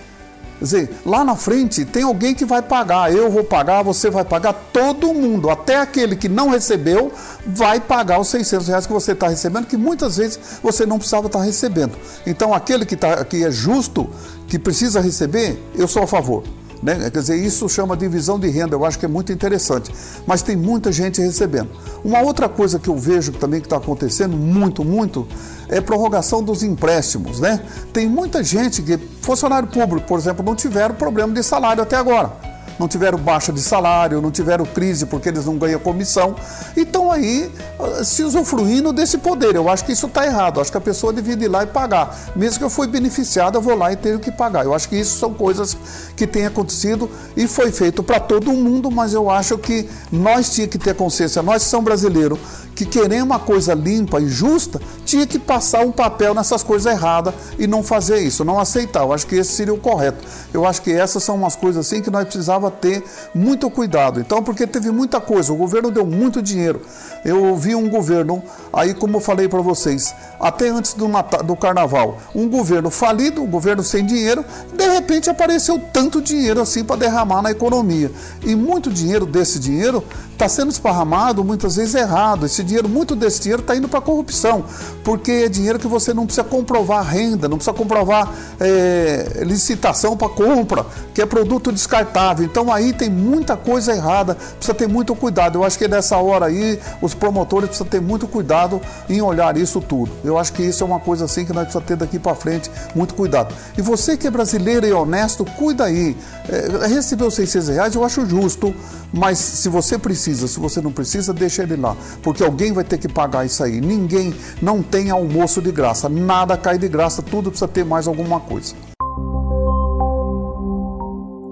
Quer 0.60 0.64
dizer, 0.64 0.90
lá 1.04 1.24
na 1.24 1.34
frente 1.34 1.84
tem 1.84 2.04
alguém 2.04 2.32
que 2.32 2.44
vai 2.44 2.62
pagar, 2.62 3.12
eu 3.12 3.28
vou 3.28 3.42
pagar, 3.42 3.82
você 3.82 4.08
vai 4.08 4.24
pagar, 4.24 4.52
todo 4.72 5.12
mundo, 5.12 5.50
até 5.50 5.80
aquele 5.80 6.14
que 6.14 6.28
não 6.28 6.50
recebeu, 6.50 7.10
vai 7.44 7.80
pagar 7.80 8.20
os 8.20 8.28
600 8.28 8.68
reais 8.68 8.86
que 8.86 8.92
você 8.92 9.14
está 9.14 9.26
recebendo, 9.26 9.66
que 9.66 9.76
muitas 9.76 10.16
vezes 10.16 10.38
você 10.62 10.86
não 10.86 10.98
precisava 10.98 11.26
estar 11.26 11.40
tá 11.40 11.44
recebendo. 11.44 11.98
Então, 12.24 12.54
aquele 12.54 12.86
que, 12.86 12.94
tá, 12.94 13.24
que 13.24 13.44
é 13.44 13.50
justo, 13.50 14.08
que 14.46 14.60
precisa 14.60 15.00
receber, 15.00 15.60
eu 15.74 15.88
sou 15.88 16.04
a 16.04 16.06
favor. 16.06 16.44
Né? 16.82 17.10
Quer 17.10 17.20
dizer, 17.20 17.36
isso 17.36 17.68
chama 17.68 17.96
divisão 17.96 18.38
de 18.38 18.48
renda, 18.48 18.74
eu 18.74 18.84
acho 18.84 18.98
que 18.98 19.04
é 19.04 19.08
muito 19.08 19.32
interessante. 19.32 19.92
Mas 20.26 20.42
tem 20.42 20.56
muita 20.56 20.92
gente 20.92 21.20
recebendo. 21.20 21.70
Uma 22.04 22.20
outra 22.20 22.48
coisa 22.48 22.78
que 22.78 22.88
eu 22.88 22.96
vejo 22.96 23.32
também 23.32 23.60
que 23.60 23.66
está 23.66 23.76
acontecendo 23.76 24.36
muito, 24.36 24.84
muito, 24.84 25.26
é 25.68 25.80
prorrogação 25.80 26.42
dos 26.42 26.62
empréstimos. 26.62 27.40
Né? 27.40 27.60
Tem 27.92 28.08
muita 28.08 28.42
gente 28.42 28.82
que, 28.82 28.98
funcionário 29.20 29.68
público, 29.68 30.06
por 30.06 30.18
exemplo, 30.18 30.44
não 30.44 30.54
tiveram 30.54 30.94
problema 30.94 31.32
de 31.32 31.42
salário 31.42 31.82
até 31.82 31.96
agora 31.96 32.55
não 32.78 32.88
tiveram 32.88 33.18
baixa 33.18 33.52
de 33.52 33.60
salário, 33.60 34.20
não 34.20 34.30
tiveram 34.30 34.64
crise 34.64 35.06
porque 35.06 35.28
eles 35.28 35.46
não 35.46 35.56
ganham 35.56 35.80
comissão. 35.80 36.36
E 36.76 36.80
estão 36.80 37.10
aí 37.10 37.50
ah, 37.78 38.04
se 38.04 38.22
usufruindo 38.22 38.92
desse 38.92 39.18
poder. 39.18 39.54
Eu 39.54 39.68
acho 39.68 39.84
que 39.84 39.92
isso 39.92 40.06
está 40.06 40.24
errado. 40.26 40.56
Eu 40.56 40.62
acho 40.62 40.70
que 40.70 40.78
a 40.78 40.80
pessoa 40.80 41.12
devia 41.12 41.34
ir 41.34 41.48
lá 41.48 41.62
e 41.62 41.66
pagar. 41.66 42.32
Mesmo 42.34 42.58
que 42.58 42.64
eu 42.64 42.70
fui 42.70 42.86
beneficiado, 42.86 43.56
eu 43.56 43.62
vou 43.62 43.76
lá 43.76 43.92
e 43.92 43.96
tenho 43.96 44.18
que 44.18 44.30
pagar. 44.30 44.64
Eu 44.64 44.74
acho 44.74 44.88
que 44.88 44.96
isso 44.96 45.18
são 45.18 45.32
coisas 45.32 45.76
que 46.16 46.26
têm 46.26 46.46
acontecido 46.46 47.10
e 47.36 47.46
foi 47.46 47.70
feito 47.72 48.02
para 48.02 48.20
todo 48.20 48.52
mundo, 48.52 48.90
mas 48.90 49.12
eu 49.12 49.30
acho 49.30 49.58
que 49.58 49.88
nós 50.10 50.50
tínhamos 50.50 50.72
que 50.72 50.78
ter 50.78 50.94
consciência, 50.94 51.42
nós 51.42 51.64
que 51.64 51.70
somos 51.70 51.84
brasileiros, 51.84 52.38
que 52.76 52.84
querer 52.84 53.22
uma 53.22 53.38
coisa 53.38 53.72
limpa 53.72 54.20
e 54.20 54.28
justa, 54.28 54.78
tinha 55.04 55.26
que 55.26 55.38
passar 55.38 55.80
um 55.80 55.90
papel 55.90 56.34
nessas 56.34 56.62
coisas 56.62 56.92
erradas 56.92 57.32
e 57.58 57.66
não 57.66 57.82
fazer 57.82 58.18
isso, 58.18 58.44
não 58.44 58.58
aceitar. 58.58 59.00
Eu 59.00 59.14
acho 59.14 59.26
que 59.26 59.34
esse 59.34 59.54
seria 59.54 59.72
o 59.72 59.78
correto. 59.78 60.22
Eu 60.52 60.66
acho 60.66 60.82
que 60.82 60.92
essas 60.92 61.24
são 61.24 61.36
umas 61.36 61.56
coisas 61.56 61.86
assim 61.86 62.02
que 62.02 62.10
nós 62.10 62.24
precisava 62.24 62.70
ter 62.70 63.02
muito 63.34 63.70
cuidado. 63.70 64.20
Então, 64.20 64.42
porque 64.42 64.66
teve 64.66 64.90
muita 64.90 65.20
coisa, 65.22 65.54
o 65.54 65.56
governo 65.56 65.90
deu 65.90 66.04
muito 66.04 66.42
dinheiro. 66.42 66.82
Eu 67.24 67.56
vi 67.56 67.74
um 67.74 67.88
governo, 67.88 68.42
aí 68.70 68.92
como 68.92 69.16
eu 69.16 69.20
falei 69.20 69.48
para 69.48 69.62
vocês, 69.62 70.14
até 70.38 70.68
antes 70.68 70.92
do, 70.92 71.08
Natal, 71.08 71.42
do 71.42 71.56
carnaval, 71.56 72.18
um 72.34 72.46
governo 72.46 72.90
falido, 72.90 73.42
um 73.42 73.46
governo 73.46 73.82
sem 73.82 74.04
dinheiro, 74.04 74.44
de 74.74 74.86
repente 74.86 75.30
apareceu 75.30 75.80
tanto 75.92 76.20
dinheiro 76.20 76.60
assim 76.60 76.84
para 76.84 76.96
derramar 76.96 77.40
na 77.40 77.50
economia. 77.50 78.12
E 78.42 78.54
muito 78.54 78.90
dinheiro 78.90 79.24
desse 79.24 79.58
dinheiro 79.58 80.04
está 80.32 80.48
sendo 80.48 80.70
esparramado 80.70 81.42
muitas 81.42 81.76
vezes 81.76 81.94
errado. 81.94 82.44
Esse 82.44 82.65
dinheiro, 82.66 82.88
muito 82.88 83.16
desse 83.16 83.40
dinheiro 83.40 83.62
está 83.62 83.74
indo 83.74 83.88
para 83.88 84.00
corrupção, 84.00 84.64
porque 85.02 85.30
é 85.32 85.48
dinheiro 85.48 85.78
que 85.78 85.86
você 85.86 86.12
não 86.12 86.26
precisa 86.26 86.44
comprovar 86.44 87.04
renda, 87.04 87.48
não 87.48 87.56
precisa 87.56 87.76
comprovar 87.76 88.32
é, 88.60 89.42
licitação 89.44 90.16
para 90.16 90.28
compra, 90.28 90.84
que 91.14 91.22
é 91.22 91.26
produto 91.26 91.72
descartável. 91.72 92.44
Então 92.44 92.72
aí 92.72 92.92
tem 92.92 93.08
muita 93.08 93.56
coisa 93.56 93.92
errada, 93.94 94.34
precisa 94.34 94.74
ter 94.74 94.88
muito 94.88 95.14
cuidado. 95.14 95.58
Eu 95.58 95.64
acho 95.64 95.78
que 95.78 95.88
nessa 95.88 96.16
hora 96.18 96.46
aí 96.46 96.78
os 97.00 97.14
promotores 97.14 97.68
precisam 97.68 97.86
ter 97.86 98.00
muito 98.00 98.26
cuidado 98.26 98.80
em 99.08 99.20
olhar 99.20 99.56
isso 99.56 99.80
tudo. 99.80 100.10
Eu 100.24 100.38
acho 100.38 100.52
que 100.52 100.62
isso 100.62 100.82
é 100.82 100.86
uma 100.86 101.00
coisa 101.00 101.24
assim 101.24 101.44
que 101.44 101.52
nós 101.52 101.64
precisamos 101.64 101.88
ter 101.88 101.96
daqui 101.96 102.18
para 102.18 102.34
frente, 102.34 102.70
muito 102.94 103.14
cuidado. 103.14 103.54
E 103.78 103.82
você 103.82 104.16
que 104.16 104.26
é 104.26 104.30
brasileiro 104.30 104.86
e 104.86 104.92
honesto, 104.92 105.44
cuida 105.44 105.84
aí. 105.84 106.16
É, 106.48 106.86
recebeu 106.86 107.30
600 107.30 107.68
reais, 107.68 107.94
eu 107.94 108.04
acho 108.04 108.26
justo, 108.26 108.74
mas 109.12 109.38
se 109.38 109.68
você 109.68 109.98
precisa, 109.98 110.46
se 110.48 110.58
você 110.58 110.80
não 110.80 110.92
precisa, 110.92 111.32
deixa 111.32 111.62
ele 111.62 111.76
lá, 111.76 111.96
porque 112.22 112.42
alguém 112.42 112.55
vai 112.72 112.84
ter 112.84 112.98
que 112.98 113.08
pagar 113.08 113.44
isso 113.44 113.62
aí. 113.62 113.80
Ninguém 113.80 114.34
não 114.60 114.82
tem 114.82 115.10
almoço 115.10 115.60
de 115.60 115.70
graça, 115.70 116.08
nada 116.08 116.56
cai 116.56 116.78
de 116.78 116.88
graça, 116.88 117.22
tudo 117.22 117.50
precisa 117.50 117.68
ter 117.68 117.84
mais 117.84 118.06
alguma 118.08 118.40
coisa. 118.40 118.74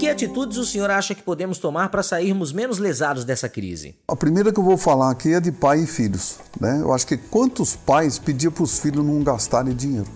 Que 0.05 0.09
atitudes 0.09 0.59
o 0.59 0.67
senhor 0.67 0.91
acha 0.91 1.15
que 1.15 1.23
podemos 1.23 1.57
tomar 1.57 1.89
para 1.89 2.03
sairmos 2.03 2.53
menos 2.53 2.79
lesados 2.79 3.25
dessa 3.25 3.49
crise? 3.49 3.95
A 4.07 4.15
primeira 4.15 4.53
que 4.53 4.59
eu 4.59 4.65
vou 4.65 4.77
falar 4.77 5.11
aqui 5.11 5.33
é 5.33 5.41
de 5.41 5.51
pai 5.51 5.81
e 5.81 5.87
filhos. 5.87 6.41
Né? 6.61 6.81
Eu 6.83 6.93
acho 6.93 7.07
que 7.07 7.17
quantos 7.17 7.75
pais 7.75 8.19
pediam 8.19 8.53
para 8.53 8.65
os 8.65 8.79
filhos 8.79 9.03
não 9.03 9.23
gastarem 9.23 9.75
dinheiro? 9.75 10.09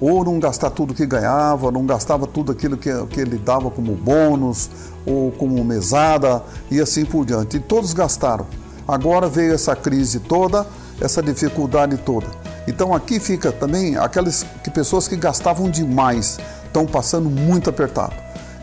Ou 0.00 0.24
não 0.24 0.38
gastar 0.38 0.70
tudo 0.70 0.94
que 0.94 1.04
ganhava, 1.06 1.70
não 1.72 1.86
gastava 1.86 2.26
tudo 2.26 2.52
aquilo 2.52 2.76
que, 2.76 2.90
que 3.06 3.20
ele 3.20 3.38
dava 3.38 3.70
como 3.70 3.94
bônus, 3.94 4.70
ou 5.06 5.32
como 5.32 5.64
mesada, 5.64 6.42
e 6.70 6.80
assim 6.80 7.04
por 7.04 7.24
diante. 7.24 7.56
E 7.56 7.60
todos 7.60 7.92
gastaram. 7.92 8.46
Agora 8.92 9.26
veio 9.26 9.54
essa 9.54 9.74
crise 9.74 10.20
toda, 10.20 10.66
essa 11.00 11.22
dificuldade 11.22 11.96
toda. 11.96 12.26
Então 12.68 12.94
aqui 12.94 13.18
fica 13.18 13.50
também 13.50 13.96
aquelas 13.96 14.44
que, 14.62 14.70
pessoas 14.70 15.08
que 15.08 15.16
gastavam 15.16 15.70
demais, 15.70 16.38
estão 16.66 16.84
passando 16.84 17.30
muito 17.30 17.70
apertado. 17.70 18.14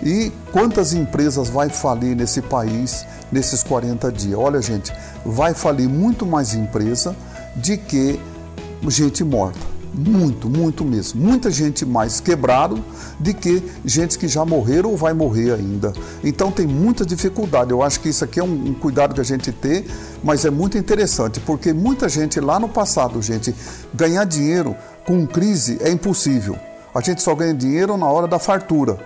E 0.03 0.31
quantas 0.51 0.93
empresas 0.93 1.49
vai 1.49 1.67
falir 1.69 2.15
nesse 2.15 2.43
país 2.43 3.07
nesses 3.31 3.63
40 3.63 4.11
dias? 4.11 4.37
Olha, 4.37 4.61
gente, 4.61 4.93
vai 5.25 5.55
falir 5.55 5.89
muito 5.89 6.27
mais 6.27 6.53
empresa 6.53 7.15
de 7.55 7.75
que 7.75 8.19
gente 8.87 9.23
morta. 9.23 9.78
Muito, 9.99 10.49
muito 10.49 10.85
mesmo. 10.85 11.21
Muita 11.21 11.51
gente 11.51 11.85
mais 11.85 12.21
quebrado 12.21 12.81
de 13.19 13.33
que 13.33 13.61
gente 13.83 14.17
que 14.17 14.29
já 14.29 14.45
morreram 14.45 14.91
ou 14.91 14.97
vai 14.97 15.13
morrer 15.13 15.53
ainda. 15.53 15.91
Então 16.23 16.51
tem 16.51 16.65
muita 16.65 17.05
dificuldade. 17.05 17.71
Eu 17.71 17.83
acho 17.83 17.99
que 17.99 18.07
isso 18.07 18.23
aqui 18.23 18.39
é 18.39 18.43
um, 18.43 18.69
um 18.69 18.73
cuidado 18.73 19.13
que 19.13 19.19
a 19.19 19.25
gente 19.25 19.51
tem, 19.51 19.85
mas 20.23 20.45
é 20.45 20.49
muito 20.49 20.77
interessante, 20.77 21.41
porque 21.41 21.73
muita 21.73 22.07
gente 22.07 22.39
lá 22.39 22.57
no 22.59 22.69
passado, 22.69 23.21
gente, 23.21 23.53
ganhar 23.93 24.23
dinheiro 24.23 24.73
com 25.05 25.27
crise 25.27 25.77
é 25.81 25.91
impossível. 25.91 26.57
A 26.95 27.01
gente 27.01 27.21
só 27.21 27.35
ganha 27.35 27.53
dinheiro 27.53 27.97
na 27.97 28.07
hora 28.07 28.27
da 28.27 28.39
fartura. 28.39 28.97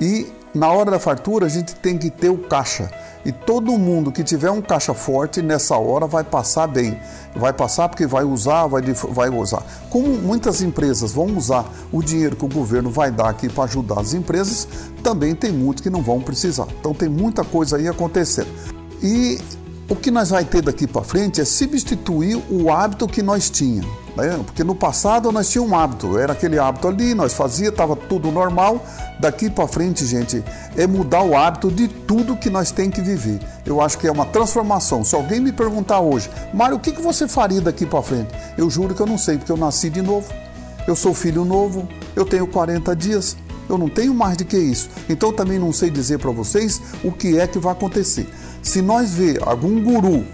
E 0.00 0.26
na 0.54 0.72
hora 0.72 0.90
da 0.90 0.98
fartura 0.98 1.44
a 1.44 1.48
gente 1.48 1.74
tem 1.74 1.98
que 1.98 2.10
ter 2.10 2.30
o 2.30 2.38
caixa. 2.38 2.90
E 3.24 3.32
todo 3.32 3.76
mundo 3.76 4.12
que 4.12 4.22
tiver 4.22 4.50
um 4.50 4.60
caixa 4.60 4.94
forte 4.94 5.42
nessa 5.42 5.76
hora 5.76 6.06
vai 6.06 6.24
passar 6.24 6.66
bem. 6.66 6.98
Vai 7.34 7.52
passar 7.52 7.88
porque 7.88 8.06
vai 8.06 8.24
usar, 8.24 8.66
vai, 8.66 8.82
vai 8.82 9.28
usar. 9.28 9.62
Como 9.90 10.08
muitas 10.08 10.62
empresas 10.62 11.12
vão 11.12 11.36
usar 11.36 11.64
o 11.92 12.02
dinheiro 12.02 12.36
que 12.36 12.44
o 12.44 12.48
governo 12.48 12.90
vai 12.90 13.10
dar 13.10 13.28
aqui 13.28 13.48
para 13.48 13.64
ajudar 13.64 14.00
as 14.00 14.14
empresas, 14.14 14.68
também 15.02 15.34
tem 15.34 15.52
muitos 15.52 15.82
que 15.82 15.90
não 15.90 16.02
vão 16.02 16.20
precisar. 16.20 16.66
Então 16.78 16.94
tem 16.94 17.08
muita 17.08 17.44
coisa 17.44 17.76
aí 17.76 17.88
acontecendo. 17.88 18.48
E 19.02 19.38
o 19.88 19.96
que 19.96 20.10
nós 20.10 20.28
vai 20.30 20.44
ter 20.44 20.60
daqui 20.60 20.86
para 20.86 21.02
frente 21.02 21.40
é 21.40 21.44
substituir 21.46 22.36
o 22.50 22.70
hábito 22.70 23.06
que 23.06 23.22
nós 23.22 23.48
tínhamos. 23.48 23.90
Né? 24.14 24.38
Porque 24.44 24.62
no 24.62 24.74
passado 24.74 25.32
nós 25.32 25.48
tínhamos 25.48 25.72
um 25.72 25.76
hábito, 25.76 26.18
era 26.18 26.34
aquele 26.34 26.58
hábito 26.58 26.88
ali, 26.88 27.14
nós 27.14 27.32
fazia, 27.32 27.70
estava 27.70 27.96
tudo 27.96 28.30
normal. 28.30 28.84
Daqui 29.18 29.48
para 29.48 29.66
frente, 29.66 30.04
gente, 30.04 30.44
é 30.76 30.86
mudar 30.86 31.22
o 31.22 31.34
hábito 31.34 31.70
de 31.70 31.88
tudo 31.88 32.36
que 32.36 32.50
nós 32.50 32.70
tem 32.70 32.90
que 32.90 33.00
viver. 33.00 33.40
Eu 33.64 33.80
acho 33.80 33.96
que 33.96 34.06
é 34.06 34.12
uma 34.12 34.26
transformação. 34.26 35.02
Se 35.02 35.14
alguém 35.14 35.40
me 35.40 35.52
perguntar 35.52 36.00
hoje, 36.00 36.30
Mário, 36.52 36.76
o 36.76 36.80
que, 36.80 36.92
que 36.92 37.00
você 37.00 37.26
faria 37.26 37.60
daqui 37.60 37.86
para 37.86 38.02
frente? 38.02 38.28
Eu 38.58 38.68
juro 38.68 38.94
que 38.94 39.00
eu 39.00 39.06
não 39.06 39.16
sei, 39.16 39.38
porque 39.38 39.50
eu 39.50 39.56
nasci 39.56 39.88
de 39.88 40.02
novo. 40.02 40.30
Eu 40.86 40.96
sou 40.96 41.14
filho 41.14 41.44
novo, 41.44 41.88
eu 42.14 42.24
tenho 42.24 42.46
40 42.46 42.94
dias, 42.96 43.36
eu 43.68 43.76
não 43.76 43.88
tenho 43.88 44.14
mais 44.14 44.36
do 44.36 44.44
que 44.44 44.56
isso. 44.56 44.88
Então 45.08 45.32
também 45.32 45.58
não 45.58 45.72
sei 45.72 45.90
dizer 45.90 46.18
para 46.18 46.30
vocês 46.30 46.80
o 47.04 47.12
que 47.12 47.38
é 47.38 47.46
que 47.46 47.58
vai 47.58 47.72
acontecer. 47.72 48.26
Se 48.68 48.82
nós 48.82 49.14
ver 49.14 49.40
algum 49.48 49.82
guru 49.82 50.26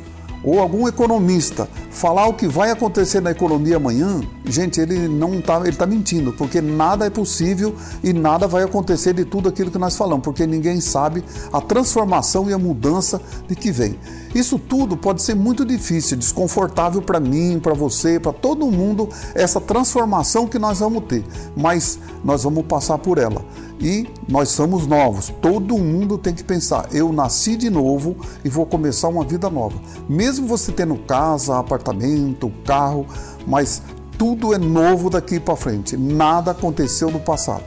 ou 0.42 0.58
algum 0.58 0.88
economista 0.88 1.68
falar 1.88 2.26
o 2.26 2.34
que 2.34 2.48
vai 2.48 2.72
acontecer 2.72 3.20
na 3.20 3.30
economia 3.30 3.76
amanhã, 3.76 4.20
gente, 4.44 4.80
ele 4.80 5.06
não 5.06 5.34
está, 5.34 5.60
ele 5.60 5.68
está 5.68 5.86
mentindo, 5.86 6.32
porque 6.32 6.60
nada 6.60 7.06
é 7.06 7.10
possível 7.10 7.76
e 8.02 8.12
nada 8.12 8.48
vai 8.48 8.64
acontecer 8.64 9.12
de 9.12 9.24
tudo 9.24 9.48
aquilo 9.48 9.70
que 9.70 9.78
nós 9.78 9.96
falamos, 9.96 10.24
porque 10.24 10.48
ninguém 10.48 10.80
sabe 10.80 11.22
a 11.52 11.60
transformação 11.60 12.50
e 12.50 12.52
a 12.52 12.58
mudança 12.58 13.20
de 13.46 13.54
que 13.54 13.70
vem. 13.70 13.96
Isso 14.34 14.58
tudo 14.58 14.96
pode 14.96 15.22
ser 15.22 15.36
muito 15.36 15.64
difícil, 15.64 16.16
desconfortável 16.16 17.00
para 17.00 17.20
mim, 17.20 17.60
para 17.62 17.72
você, 17.72 18.18
para 18.18 18.32
todo 18.32 18.66
mundo, 18.66 19.08
essa 19.32 19.60
transformação 19.60 20.48
que 20.48 20.58
nós 20.58 20.80
vamos 20.80 21.04
ter, 21.04 21.24
mas 21.56 22.00
nós 22.24 22.42
vamos 22.42 22.66
passar 22.66 22.98
por 22.98 23.16
ela 23.16 23.44
e 23.80 24.08
nós 24.28 24.50
somos 24.50 24.86
novos. 24.86 25.32
Todo 25.40 25.78
mundo 25.78 26.18
tem 26.18 26.34
que 26.34 26.44
pensar: 26.44 26.88
eu 26.92 27.12
nasci 27.12 27.56
de 27.56 27.70
novo 27.70 28.16
e 28.44 28.48
vou 28.48 28.66
começar 28.66 29.08
uma 29.08 29.24
vida 29.24 29.50
nova. 29.50 29.78
Mesmo 30.08 30.46
você 30.46 30.72
tendo 30.72 30.96
casa, 30.96 31.58
apartamento, 31.58 32.52
carro, 32.64 33.06
mas 33.46 33.82
tudo 34.18 34.54
é 34.54 34.58
novo 34.58 35.10
daqui 35.10 35.40
para 35.40 35.56
frente. 35.56 35.96
Nada 35.96 36.52
aconteceu 36.52 37.10
no 37.10 37.20
passado. 37.20 37.64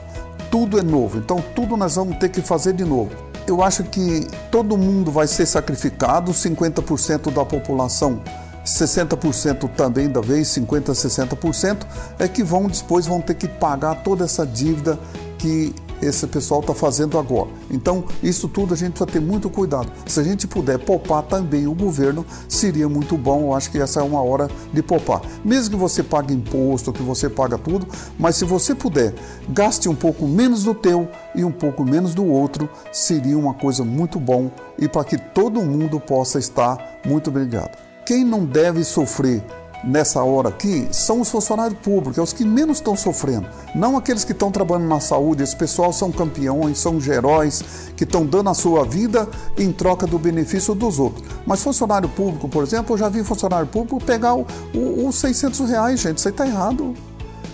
Tudo 0.49 0.79
é 0.79 0.83
novo. 0.83 1.17
Então 1.17 1.43
tudo 1.55 1.75
nós 1.75 1.95
vamos 1.95 2.17
ter 2.17 2.29
que 2.29 2.41
fazer 2.41 2.73
de 2.73 2.85
novo. 2.85 3.11
Eu 3.45 3.61
acho 3.61 3.83
que 3.85 4.27
todo 4.51 4.77
mundo 4.77 5.09
vai 5.09 5.25
ser 5.25 5.45
sacrificado, 5.45 6.31
50% 6.33 7.31
da 7.31 7.45
população 7.45 8.21
60% 8.67 9.69
também 9.69 10.09
da 10.09 10.19
vez, 10.19 10.49
50, 10.49 10.91
60%, 10.91 11.87
é 12.19 12.27
que 12.27 12.43
vão 12.43 12.67
depois 12.67 13.07
vão 13.07 13.21
ter 13.21 13.35
que 13.35 13.47
pagar 13.47 14.03
toda 14.03 14.25
essa 14.25 14.45
dívida 14.45 14.99
que 15.37 15.73
esse 16.01 16.27
pessoal 16.27 16.61
está 16.61 16.73
fazendo 16.73 17.17
agora. 17.17 17.49
Então, 17.69 18.03
isso 18.21 18.47
tudo 18.47 18.73
a 18.73 18.77
gente 18.77 18.91
precisa 18.91 19.11
ter 19.11 19.19
muito 19.19 19.49
cuidado. 19.49 19.91
Se 20.05 20.19
a 20.19 20.23
gente 20.23 20.47
puder 20.47 20.79
poupar 20.79 21.23
também 21.23 21.67
o 21.67 21.73
governo, 21.73 22.25
seria 22.47 22.87
muito 22.87 23.17
bom. 23.17 23.47
Eu 23.47 23.53
acho 23.53 23.71
que 23.71 23.79
essa 23.79 23.99
é 23.99 24.03
uma 24.03 24.21
hora 24.21 24.49
de 24.71 24.81
poupar. 24.81 25.21
Mesmo 25.43 25.71
que 25.71 25.75
você 25.75 26.03
pague 26.03 26.33
imposto, 26.33 26.93
que 26.93 27.01
você 27.01 27.29
paga 27.29 27.57
tudo, 27.57 27.87
mas 28.17 28.35
se 28.35 28.45
você 28.45 28.75
puder, 28.75 29.13
gaste 29.49 29.89
um 29.89 29.95
pouco 29.95 30.27
menos 30.27 30.63
do 30.63 30.73
teu 30.73 31.07
e 31.35 31.43
um 31.43 31.51
pouco 31.51 31.83
menos 31.83 32.13
do 32.13 32.25
outro, 32.25 32.69
seria 32.91 33.37
uma 33.37 33.53
coisa 33.53 33.83
muito 33.83 34.19
bom 34.19 34.51
e 34.77 34.87
para 34.87 35.03
que 35.03 35.17
todo 35.17 35.61
mundo 35.61 35.99
possa 35.99 36.39
estar 36.39 36.99
muito 37.05 37.29
obrigado. 37.29 37.77
Quem 38.05 38.23
não 38.23 38.45
deve 38.45 38.83
sofrer 38.83 39.43
nessa 39.83 40.23
hora 40.23 40.49
aqui 40.49 40.87
são 40.91 41.21
os 41.21 41.29
funcionários 41.29 41.79
públicos, 41.79 42.17
é 42.17 42.21
os 42.21 42.33
que 42.33 42.43
menos 42.43 42.77
estão 42.77 42.95
sofrendo. 42.95 43.47
Não 43.75 43.97
aqueles 43.97 44.23
que 44.23 44.31
estão 44.31 44.51
trabalhando 44.51 44.87
na 44.87 44.99
saúde, 44.99 45.43
esse 45.43 45.55
pessoal 45.55 45.93
são 45.93 46.11
campeões, 46.11 46.79
são 46.79 46.97
heróis, 46.99 47.63
que 47.95 48.03
estão 48.03 48.25
dando 48.25 48.49
a 48.49 48.53
sua 48.53 48.83
vida 48.85 49.27
em 49.57 49.71
troca 49.71 50.07
do 50.07 50.17
benefício 50.17 50.73
dos 50.73 50.99
outros. 50.99 51.25
Mas 51.45 51.61
funcionário 51.61 52.09
público, 52.09 52.47
por 52.49 52.63
exemplo, 52.63 52.93
eu 52.93 52.97
já 52.97 53.09
vi 53.09 53.23
funcionário 53.23 53.67
público 53.67 54.03
pegar 54.03 54.35
os 54.35 55.15
600 55.15 55.69
reais, 55.69 55.99
gente, 55.99 56.17
isso 56.17 56.27
aí 56.27 56.33
está 56.33 56.45
errado. 56.45 56.95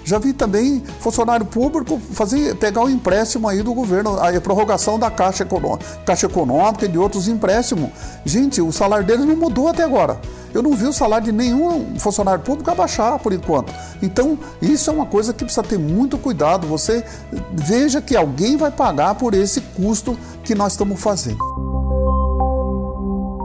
Já 0.04 0.20
vi 0.20 0.34
também 0.34 0.84
funcionário 1.00 1.46
público 1.46 2.00
fazer, 2.12 2.56
pegar 2.56 2.84
o 2.84 2.90
empréstimo 2.90 3.48
aí 3.48 3.62
do 3.62 3.74
governo, 3.74 4.20
a 4.20 4.40
prorrogação 4.42 5.00
da 5.00 5.10
Caixa 5.10 5.44
Econômica, 5.44 5.86
Caixa 6.06 6.26
Econômica 6.26 6.86
e 6.86 6.88
de 6.88 6.98
outros 6.98 7.28
empréstimos. 7.28 7.90
Gente, 8.26 8.62
o 8.62 8.72
salário 8.72 9.06
deles 9.06 9.26
não 9.26 9.36
mudou 9.36 9.68
até 9.68 9.84
agora. 9.84 10.20
Eu 10.54 10.62
não 10.62 10.74
vi 10.74 10.86
o 10.86 10.94
salário 10.94 11.26
de 11.26 11.32
nenhum 11.32 12.00
funcionário 12.00 12.44
público 12.44 12.70
abaixar 12.70 13.18
por 13.18 13.34
enquanto. 13.34 13.74
Então, 14.02 14.38
isso 14.62 14.90
é 14.90 14.94
uma 14.94 15.06
coisa 15.06 15.34
que 15.34 15.44
precisa 15.44 15.64
ter 15.64 15.80
muito 15.80 16.18
cuidado. 16.18 16.68
Você 16.68 17.04
veja 17.52 18.02
que 18.02 18.16
alguém 18.16 18.56
vai 18.56 18.70
pagar 18.70 19.16
por 19.16 19.34
esse 19.34 19.62
custo 19.62 20.18
que 20.44 20.54
nós 20.54 20.74
estamos 20.74 21.02
fazendo. 21.02 21.40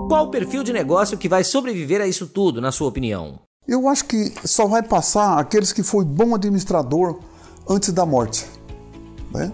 Qual 0.08 0.24
o 0.24 0.30
perfil 0.30 0.62
de 0.62 0.72
negócio 0.72 1.16
que 1.16 1.28
vai 1.28 1.44
sobreviver 1.44 2.00
a 2.00 2.06
isso 2.06 2.26
tudo, 2.26 2.60
na 2.60 2.72
sua 2.72 2.88
opinião? 2.88 3.47
Eu 3.68 3.86
acho 3.86 4.06
que 4.06 4.32
só 4.46 4.66
vai 4.66 4.82
passar 4.82 5.38
aqueles 5.38 5.74
que 5.74 5.82
foi 5.82 6.02
bom 6.02 6.34
administrador 6.34 7.18
antes 7.68 7.92
da 7.92 8.06
morte, 8.06 8.46
né? 9.30 9.52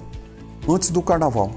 antes 0.68 0.90
do 0.90 1.02
carnaval. 1.02 1.50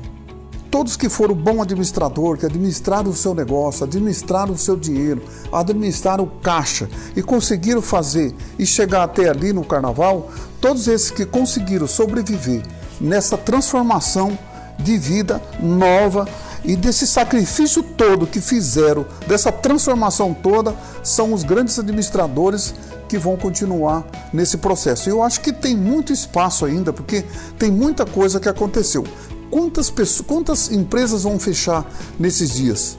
Todos 0.71 0.97
que 0.97 1.07
foram 1.07 1.35
bom 1.35 1.61
administrador, 1.61 2.35
que 2.35 2.47
administraram 2.47 3.11
o 3.11 3.15
seu 3.15 3.35
negócio, 3.35 3.83
administraram 3.83 4.53
o 4.53 4.57
seu 4.57 4.75
dinheiro, 4.75 5.21
administraram 5.53 6.23
o 6.23 6.27
caixa 6.41 6.89
e 7.15 7.21
conseguiram 7.21 7.81
fazer 7.81 8.33
e 8.57 8.65
chegar 8.65 9.03
até 9.03 9.29
ali 9.29 9.53
no 9.53 9.63
carnaval, 9.63 10.31
todos 10.59 10.87
esses 10.87 11.11
que 11.11 11.27
conseguiram 11.27 11.85
sobreviver 11.85 12.63
nessa 12.99 13.37
transformação 13.37 14.35
de 14.79 14.97
vida 14.97 15.39
nova 15.59 16.27
e 16.67 16.75
desse 16.75 17.07
sacrifício 17.07 17.81
todo 17.81 18.27
que 18.27 18.41
fizeram, 18.41 19.05
dessa 19.25 19.51
transformação 19.53 20.33
toda, 20.33 20.75
são 21.01 21.31
os 21.31 21.43
grandes 21.43 21.79
administradores 21.79 22.75
que 23.07 23.17
vão 23.17 23.37
continuar 23.37 24.05
nesse 24.33 24.57
processo. 24.57 25.09
Eu 25.09 25.23
acho 25.23 25.39
que 25.39 25.53
tem 25.53 25.77
muito 25.77 26.11
espaço 26.11 26.65
ainda, 26.65 26.91
porque 26.91 27.23
tem 27.57 27.71
muita 27.71 28.05
coisa 28.05 28.37
que 28.37 28.49
aconteceu. 28.49 29.05
Quantas, 29.49 29.89
pessoas, 29.89 30.27
quantas 30.27 30.69
empresas 30.69 31.23
vão 31.23 31.39
fechar 31.39 31.89
nesses 32.19 32.51
dias? 32.51 32.97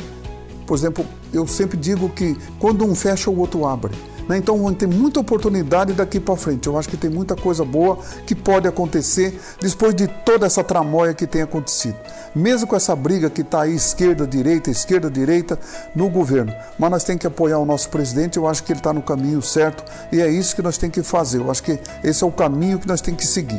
Por 0.67 0.75
exemplo, 0.75 1.05
eu 1.31 1.47
sempre 1.47 1.77
digo 1.77 2.09
que 2.09 2.39
quando 2.59 2.87
um 2.87 2.95
fecha, 2.95 3.31
o 3.31 3.39
outro 3.39 3.67
abre. 3.67 3.93
Né? 4.29 4.39
Então 4.39 4.59
vão 4.59 4.73
ter 4.75 4.87
muita 4.87 5.21
oportunidade 5.21 5.93
daqui 5.93 6.21
para 6.21 6.37
frente. 6.37 6.67
Eu 6.67 6.79
acho 6.79 6.89
que 6.89 6.97
tem 6.97 7.11
muita 7.11 7.35
coisa 7.35 7.65
boa 7.65 7.99
que 8.27 8.35
pode 8.35 8.69
acontecer 8.69 9.41
depois 9.61 9.95
de 9.95 10.07
toda 10.07 10.47
essa 10.47 10.63
tramóia 10.63 11.15
que 11.15 11.27
tem 11.27 11.43
acontecido. 11.43 11.97
Mesmo 12.35 12.67
com 12.67 12.77
essa 12.77 12.95
briga 12.95 13.31
que 13.31 13.41
está 13.41 13.63
aí 13.63 13.75
esquerda, 13.75 14.27
direita, 14.27 14.71
esquerda, 14.71 15.11
direita 15.11 15.59
no 15.95 16.11
governo. 16.11 16.53
Mas 16.79 16.91
nós 16.91 17.05
temos 17.05 17.21
que 17.21 17.27
apoiar 17.27 17.59
o 17.59 17.65
nosso 17.65 17.89
presidente. 17.89 18.37
Eu 18.37 18.47
acho 18.47 18.63
que 18.63 18.73
ele 18.73 18.81
está 18.81 18.93
no 18.93 19.03
caminho 19.03 19.41
certo 19.41 19.83
e 20.13 20.21
é 20.21 20.31
isso 20.31 20.55
que 20.55 20.63
nós 20.63 20.77
temos 20.77 20.95
que 20.95 21.03
fazer. 21.03 21.39
Eu 21.39 21.51
acho 21.51 21.63
que 21.63 21.79
esse 22.05 22.23
é 22.23 22.27
o 22.27 22.33
caminho 22.33 22.79
que 22.79 22.87
nós 22.87 23.01
temos 23.01 23.21
que 23.21 23.27
seguir. 23.27 23.59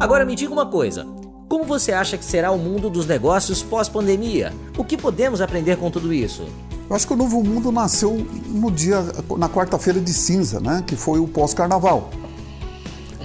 Agora 0.00 0.24
me 0.24 0.36
diga 0.36 0.52
uma 0.52 0.66
coisa. 0.66 1.04
Como 1.48 1.64
você 1.64 1.92
acha 1.92 2.16
que 2.16 2.24
será 2.24 2.52
o 2.52 2.58
mundo 2.58 2.90
dos 2.90 3.06
negócios 3.06 3.62
pós-pandemia? 3.62 4.52
O 4.76 4.84
que 4.84 4.96
podemos 4.96 5.40
aprender 5.40 5.76
com 5.76 5.90
tudo 5.90 6.12
isso? 6.12 6.46
Eu 6.88 6.96
acho 6.96 7.06
que 7.06 7.12
o 7.12 7.16
novo 7.16 7.42
mundo 7.42 7.70
nasceu 7.70 8.26
no 8.46 8.70
dia, 8.70 9.04
na 9.36 9.48
quarta-feira 9.48 10.00
de 10.00 10.12
cinza, 10.12 10.58
né? 10.58 10.82
Que 10.86 10.96
foi 10.96 11.20
o 11.20 11.28
pós-carnaval. 11.28 12.10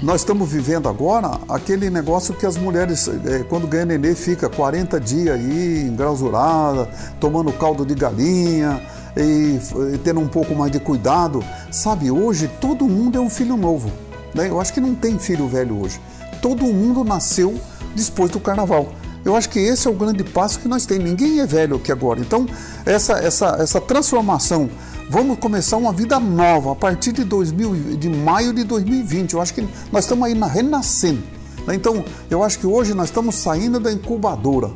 Nós 0.01 0.21
estamos 0.21 0.51
vivendo 0.51 0.89
agora 0.89 1.39
aquele 1.47 1.89
negócio 1.89 2.33
que 2.33 2.45
as 2.45 2.57
mulheres, 2.57 3.07
é, 3.07 3.43
quando 3.43 3.65
ganha 3.65 3.85
nenê, 3.85 4.13
fica 4.15 4.49
40 4.49 4.99
dias 4.99 5.35
aí, 5.35 5.87
engrasurada, 5.87 6.89
tomando 7.21 7.53
caldo 7.53 7.85
de 7.85 7.95
galinha 7.95 8.81
e, 9.15 9.59
e 9.93 9.97
tendo 9.99 10.19
um 10.19 10.27
pouco 10.27 10.53
mais 10.53 10.71
de 10.71 10.79
cuidado. 10.79 11.41
Sabe, 11.71 12.11
hoje 12.11 12.51
todo 12.59 12.85
mundo 12.85 13.17
é 13.17 13.21
um 13.21 13.29
filho 13.29 13.55
novo. 13.55 13.89
Né? 14.35 14.49
Eu 14.49 14.59
acho 14.59 14.73
que 14.73 14.81
não 14.81 14.93
tem 14.93 15.17
filho 15.17 15.47
velho 15.47 15.79
hoje 15.79 16.01
todo 16.43 16.65
mundo 16.65 17.05
nasceu 17.05 17.57
depois 17.95 18.29
do 18.29 18.37
carnaval. 18.37 18.91
Eu 19.25 19.35
acho 19.35 19.49
que 19.49 19.59
esse 19.59 19.87
é 19.87 19.91
o 19.91 19.93
grande 19.93 20.23
passo 20.23 20.59
que 20.59 20.67
nós 20.67 20.85
temos. 20.85 21.05
Ninguém 21.05 21.39
é 21.39 21.45
velho 21.45 21.77
aqui 21.77 21.91
agora. 21.91 22.19
Então, 22.19 22.45
essa, 22.85 23.13
essa, 23.13 23.57
essa 23.59 23.79
transformação, 23.79 24.69
vamos 25.09 25.39
começar 25.39 25.77
uma 25.77 25.93
vida 25.93 26.19
nova 26.19 26.73
a 26.73 26.75
partir 26.75 27.13
de, 27.13 27.23
2000, 27.23 27.97
de 27.97 28.09
maio 28.09 28.53
de 28.53 28.63
2020. 28.63 29.33
Eu 29.33 29.41
acho 29.41 29.53
que 29.53 29.67
nós 29.91 30.03
estamos 30.03 30.25
aí 30.27 30.35
na, 30.35 30.47
renascendo. 30.47 31.23
Né? 31.65 31.75
Então, 31.75 32.03
eu 32.29 32.43
acho 32.43 32.59
que 32.59 32.67
hoje 32.67 32.93
nós 32.93 33.05
estamos 33.05 33.35
saindo 33.35 33.79
da 33.79 33.91
incubadora. 33.91 34.71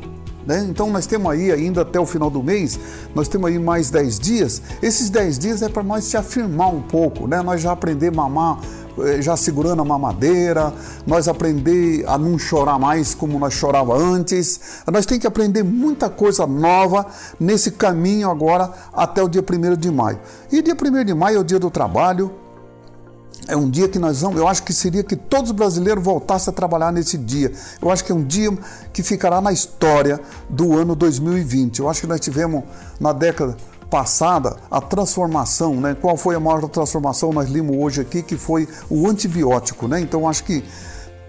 Né? 0.48 0.66
Então, 0.66 0.88
nós 0.90 1.06
temos 1.06 1.30
aí 1.30 1.52
ainda 1.52 1.82
até 1.82 2.00
o 2.00 2.06
final 2.06 2.30
do 2.30 2.42
mês, 2.42 2.80
nós 3.14 3.28
temos 3.28 3.50
aí 3.50 3.58
mais 3.58 3.90
10 3.90 4.18
dias. 4.18 4.62
Esses 4.80 5.10
10 5.10 5.38
dias 5.38 5.60
é 5.60 5.68
para 5.68 5.82
nós 5.82 6.04
se 6.04 6.16
afirmar 6.16 6.74
um 6.74 6.80
pouco, 6.80 7.28
né? 7.28 7.42
nós 7.42 7.60
já 7.60 7.70
aprender 7.70 8.08
a 8.08 8.12
mamar 8.12 8.58
eh, 9.00 9.20
já 9.20 9.36
segurando 9.36 9.82
a 9.82 9.84
mamadeira, 9.84 10.72
nós 11.06 11.28
aprender 11.28 12.02
a 12.08 12.16
não 12.16 12.38
chorar 12.38 12.78
mais 12.78 13.14
como 13.14 13.38
nós 13.38 13.52
chorava 13.52 13.94
antes. 13.94 14.82
Nós 14.90 15.04
temos 15.04 15.20
que 15.20 15.26
aprender 15.26 15.62
muita 15.62 16.08
coisa 16.08 16.46
nova 16.46 17.04
nesse 17.38 17.72
caminho 17.72 18.30
agora 18.30 18.72
até 18.94 19.22
o 19.22 19.28
dia 19.28 19.42
1 19.42 19.76
de 19.76 19.90
maio. 19.90 20.18
E 20.50 20.62
dia 20.62 20.74
1 20.74 21.04
de 21.04 21.12
maio 21.12 21.36
é 21.36 21.40
o 21.40 21.44
dia 21.44 21.58
do 21.58 21.70
trabalho, 21.70 22.32
é 23.48 23.56
um 23.56 23.68
dia 23.68 23.88
que 23.88 23.98
nós 23.98 24.20
vamos, 24.20 24.38
eu 24.38 24.46
acho 24.46 24.62
que 24.62 24.72
seria 24.72 25.02
que 25.02 25.16
todos 25.16 25.50
os 25.50 25.56
brasileiros 25.56 26.04
voltassem 26.04 26.52
a 26.52 26.54
trabalhar 26.54 26.92
nesse 26.92 27.16
dia. 27.16 27.50
Eu 27.80 27.90
acho 27.90 28.04
que 28.04 28.12
é 28.12 28.14
um 28.14 28.22
dia 28.22 28.56
que 28.92 29.02
ficará 29.02 29.40
na 29.40 29.50
história 29.50 30.20
do 30.48 30.76
ano 30.76 30.94
2020. 30.94 31.80
Eu 31.80 31.88
acho 31.88 32.02
que 32.02 32.06
nós 32.06 32.20
tivemos 32.20 32.62
na 33.00 33.12
década 33.12 33.56
passada, 33.90 34.56
a 34.70 34.82
transformação, 34.82 35.74
né? 35.80 35.96
Qual 35.98 36.14
foi 36.14 36.34
a 36.34 36.40
maior 36.40 36.68
transformação? 36.68 37.32
Nós 37.32 37.48
limos 37.48 37.74
hoje 37.74 38.02
aqui 38.02 38.22
que 38.22 38.36
foi 38.36 38.68
o 38.90 39.08
antibiótico, 39.08 39.88
né? 39.88 39.98
Então 39.98 40.28
acho 40.28 40.44
que 40.44 40.62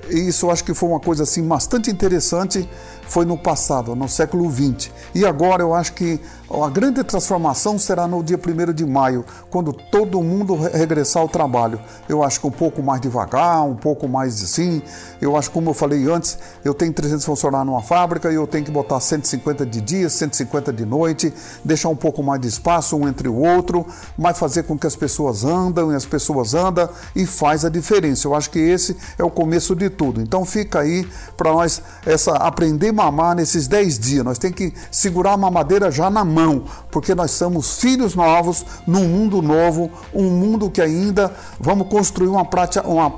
isso 0.10 0.50
acho 0.50 0.64
que 0.64 0.74
foi 0.74 0.90
uma 0.90 1.00
coisa 1.00 1.24
assim 1.24 1.48
bastante 1.48 1.90
interessante 1.90 2.68
foi 3.10 3.26
no 3.26 3.38
passado, 3.38 3.96
no 3.96 4.08
século 4.08 4.50
XX. 4.50 4.92
E 5.16 5.26
agora 5.26 5.64
eu 5.64 5.74
acho 5.74 5.94
que 5.94 6.22
a 6.52 6.70
grande 6.70 7.04
transformação 7.04 7.78
será 7.78 8.08
no 8.08 8.24
dia 8.24 8.38
1 8.38 8.74
de 8.74 8.86
maio, 8.86 9.26
quando 9.50 9.74
todo 9.74 10.22
mundo 10.24 10.56
regressar 10.56 11.22
ao 11.22 11.30
trabalho. 11.30 11.80
Eu 12.08 12.24
acho 12.24 12.40
que 12.40 12.48
um 12.48 12.52
pouco 12.52 12.82
mais 12.82 13.02
devagar, 13.02 13.64
um 13.64 13.76
pouco 13.76 14.08
mais 14.08 14.42
assim. 14.44 14.82
Eu 15.22 15.36
acho, 15.36 15.52
como 15.52 15.72
eu 15.72 15.74
falei 15.74 16.10
antes, 16.10 16.38
eu 16.64 16.74
tenho 16.74 16.94
300 16.94 17.26
funcionários 17.26 17.68
numa 17.68 17.82
fábrica 17.82 18.32
e 18.32 18.36
eu 18.36 18.48
tenho 18.48 18.66
que 18.66 18.72
botar 18.72 19.00
150 19.00 19.66
de 19.66 19.82
dia, 19.82 20.10
150 20.10 20.72
de 20.72 20.86
noite, 20.86 21.34
deixar 21.64 21.90
um 21.90 21.96
pouco 21.96 22.22
mais 22.24 22.42
de 22.42 22.48
espaço 22.48 22.96
um 22.96 23.08
entre 23.08 23.28
o 23.28 23.36
outro, 23.36 23.86
mas 24.18 24.38
fazer 24.38 24.64
com 24.64 24.78
que 24.78 24.86
as 24.86 24.96
pessoas 24.96 25.44
andam 25.44 25.92
e 25.92 25.96
as 25.96 26.06
pessoas 26.06 26.54
andam 26.54 26.90
e 27.16 27.26
faz 27.26 27.66
a 27.66 27.70
diferença. 27.70 28.28
Eu 28.28 28.36
acho 28.36 28.50
que 28.50 28.60
esse 28.60 28.96
é 29.18 29.24
o 29.24 29.30
começo 29.30 29.76
de 29.76 29.90
tudo. 29.90 30.22
Então 30.22 30.46
fica 30.46 30.80
aí 30.80 31.08
para 31.36 31.52
nós 31.52 31.82
essa 32.06 32.34
aprender 32.34 32.92
mamar 33.04 33.36
nesses 33.36 33.68
10 33.68 34.00
dias. 34.00 34.26
Nós 34.26 34.38
temos 34.38 34.58
que 34.58 34.74
segurar 34.92 35.34
a 35.34 35.38
mamadeira 35.38 35.90
já 35.90 36.10
na 36.10 36.26
mão, 36.26 36.64
porque 36.92 37.16
nós 37.16 37.32
somos 37.32 37.80
filhos 37.80 38.16
novos 38.16 38.66
num 38.86 39.08
mundo 39.08 39.42
novo, 39.42 39.90
um 40.14 40.30
mundo 40.30 40.70
que 40.70 40.82
ainda 40.82 41.34
vamos 41.60 41.88
construir 41.88 42.28
uma, 42.28 42.46
prática, 42.46 42.88
uma 42.88 43.12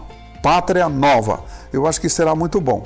pátria 0.43 0.87
nova. 0.87 1.43
Eu 1.73 1.87
acho 1.87 1.99
que 1.99 2.09
será 2.09 2.35
muito 2.35 2.61
bom. 2.61 2.83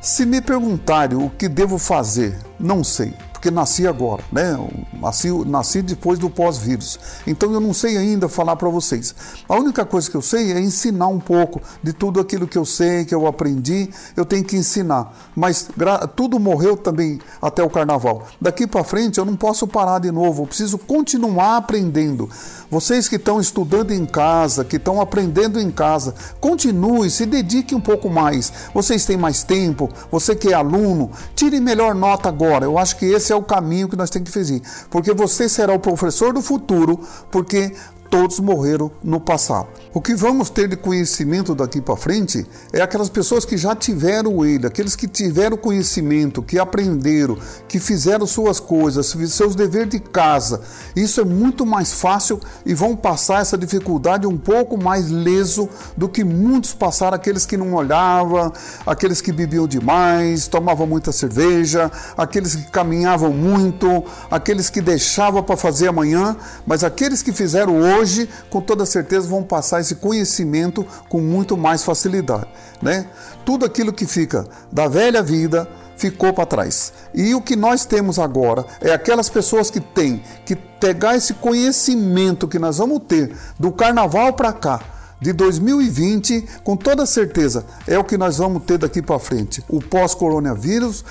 Se 0.00 0.24
me 0.24 0.40
perguntarem 0.40 1.18
o 1.18 1.30
que 1.30 1.48
devo 1.48 1.78
fazer, 1.78 2.38
não 2.58 2.82
sei 2.82 3.12
porque 3.46 3.50
nasci 3.50 3.86
agora, 3.86 4.24
né? 4.32 4.58
Nasci, 5.00 5.30
nasci 5.46 5.80
depois 5.80 6.18
do 6.18 6.28
pós-vírus. 6.28 6.98
Então 7.26 7.52
eu 7.52 7.60
não 7.60 7.72
sei 7.72 7.96
ainda 7.96 8.28
falar 8.28 8.56
para 8.56 8.68
vocês. 8.68 9.14
A 9.48 9.54
única 9.54 9.84
coisa 9.84 10.10
que 10.10 10.16
eu 10.16 10.22
sei 10.22 10.52
é 10.52 10.58
ensinar 10.58 11.06
um 11.06 11.20
pouco 11.20 11.60
de 11.80 11.92
tudo 11.92 12.18
aquilo 12.18 12.48
que 12.48 12.58
eu 12.58 12.64
sei, 12.64 13.04
que 13.04 13.14
eu 13.14 13.24
aprendi, 13.24 13.88
eu 14.16 14.24
tenho 14.24 14.42
que 14.42 14.56
ensinar. 14.56 15.14
Mas 15.36 15.68
tudo 16.16 16.40
morreu 16.40 16.76
também 16.76 17.20
até 17.40 17.62
o 17.62 17.70
carnaval. 17.70 18.26
Daqui 18.40 18.66
para 18.66 18.82
frente 18.82 19.18
eu 19.18 19.24
não 19.24 19.36
posso 19.36 19.68
parar 19.68 20.00
de 20.00 20.10
novo, 20.10 20.42
eu 20.42 20.46
preciso 20.46 20.76
continuar 20.76 21.58
aprendendo. 21.58 22.28
Vocês 22.68 23.08
que 23.08 23.14
estão 23.14 23.40
estudando 23.40 23.92
em 23.92 24.04
casa, 24.04 24.64
que 24.64 24.74
estão 24.74 25.00
aprendendo 25.00 25.60
em 25.60 25.70
casa, 25.70 26.14
continue, 26.40 27.08
se 27.10 27.24
dedique 27.24 27.76
um 27.76 27.80
pouco 27.80 28.10
mais. 28.10 28.52
Vocês 28.74 29.04
têm 29.04 29.16
mais 29.16 29.44
tempo, 29.44 29.88
você 30.10 30.34
que 30.34 30.48
é 30.48 30.54
aluno, 30.54 31.12
tire 31.36 31.60
melhor 31.60 31.94
nota 31.94 32.28
agora. 32.28 32.64
Eu 32.64 32.76
acho 32.76 32.96
que 32.96 33.06
esse 33.06 33.32
é 33.32 33.35
o 33.36 33.42
caminho 33.42 33.88
que 33.88 33.96
nós 33.96 34.10
temos 34.10 34.30
que 34.30 34.38
fazer. 34.38 34.62
Porque 34.90 35.12
você 35.12 35.48
será 35.48 35.72
o 35.72 35.78
professor 35.78 36.32
do 36.32 36.42
futuro, 36.42 37.00
porque 37.30 37.74
todos 38.16 38.40
morreram 38.40 38.90
no 39.04 39.20
passado. 39.20 39.68
O 39.92 40.00
que 40.00 40.14
vamos 40.14 40.48
ter 40.48 40.66
de 40.68 40.76
conhecimento 40.76 41.54
daqui 41.54 41.82
para 41.82 41.96
frente 41.96 42.46
é 42.72 42.80
aquelas 42.80 43.10
pessoas 43.10 43.44
que 43.44 43.58
já 43.58 43.76
tiveram 43.76 44.42
ele, 44.42 44.66
aqueles 44.66 44.96
que 44.96 45.06
tiveram 45.06 45.54
conhecimento, 45.58 46.42
que 46.42 46.58
aprenderam, 46.58 47.36
que 47.68 47.78
fizeram 47.78 48.26
suas 48.26 48.58
coisas, 48.58 49.14
seus 49.28 49.54
deveres 49.54 49.90
de 49.90 50.00
casa. 50.00 50.62
Isso 50.94 51.20
é 51.20 51.24
muito 51.26 51.66
mais 51.66 51.92
fácil 51.92 52.40
e 52.64 52.72
vão 52.72 52.96
passar 52.96 53.42
essa 53.42 53.58
dificuldade 53.58 54.26
um 54.26 54.38
pouco 54.38 54.82
mais 54.82 55.10
leso 55.10 55.68
do 55.94 56.08
que 56.08 56.24
muitos 56.24 56.72
passaram, 56.72 57.16
aqueles 57.16 57.44
que 57.44 57.58
não 57.58 57.74
olhavam, 57.74 58.50
aqueles 58.86 59.20
que 59.20 59.30
bebiam 59.30 59.68
demais, 59.68 60.48
tomavam 60.48 60.86
muita 60.86 61.12
cerveja, 61.12 61.92
aqueles 62.16 62.54
que 62.54 62.70
caminhavam 62.70 63.30
muito, 63.30 64.02
aqueles 64.30 64.70
que 64.70 64.80
deixavam 64.80 65.42
para 65.42 65.56
fazer 65.56 65.88
amanhã, 65.88 66.34
mas 66.66 66.82
aqueles 66.82 67.22
que 67.22 67.30
fizeram 67.30 67.76
hoje 67.78 68.05
hoje, 68.06 68.28
com 68.48 68.60
toda 68.60 68.86
certeza, 68.86 69.28
vão 69.28 69.42
passar 69.42 69.80
esse 69.80 69.96
conhecimento 69.96 70.86
com 71.08 71.20
muito 71.20 71.56
mais 71.56 71.82
facilidade. 71.82 72.46
Né? 72.80 73.06
Tudo 73.44 73.66
aquilo 73.66 73.92
que 73.92 74.06
fica 74.06 74.46
da 74.72 74.86
velha 74.86 75.22
vida 75.22 75.68
ficou 75.96 76.32
para 76.32 76.46
trás. 76.46 76.92
E 77.12 77.34
o 77.34 77.40
que 77.40 77.56
nós 77.56 77.84
temos 77.84 78.18
agora 78.18 78.64
é 78.80 78.92
aquelas 78.92 79.28
pessoas 79.28 79.70
que 79.70 79.80
têm 79.80 80.22
que 80.44 80.54
pegar 80.54 81.16
esse 81.16 81.34
conhecimento 81.34 82.46
que 82.46 82.58
nós 82.58 82.78
vamos 82.78 83.02
ter 83.08 83.34
do 83.58 83.72
carnaval 83.72 84.32
para 84.34 84.52
cá 84.52 84.80
de 85.20 85.32
2020, 85.32 86.44
com 86.62 86.76
toda 86.76 87.06
certeza, 87.06 87.64
é 87.86 87.98
o 87.98 88.04
que 88.04 88.18
nós 88.18 88.36
vamos 88.38 88.64
ter 88.64 88.76
daqui 88.76 89.00
para 89.00 89.18
frente. 89.18 89.64
O 89.68 89.80
pós-coronavírus, 89.80 91.04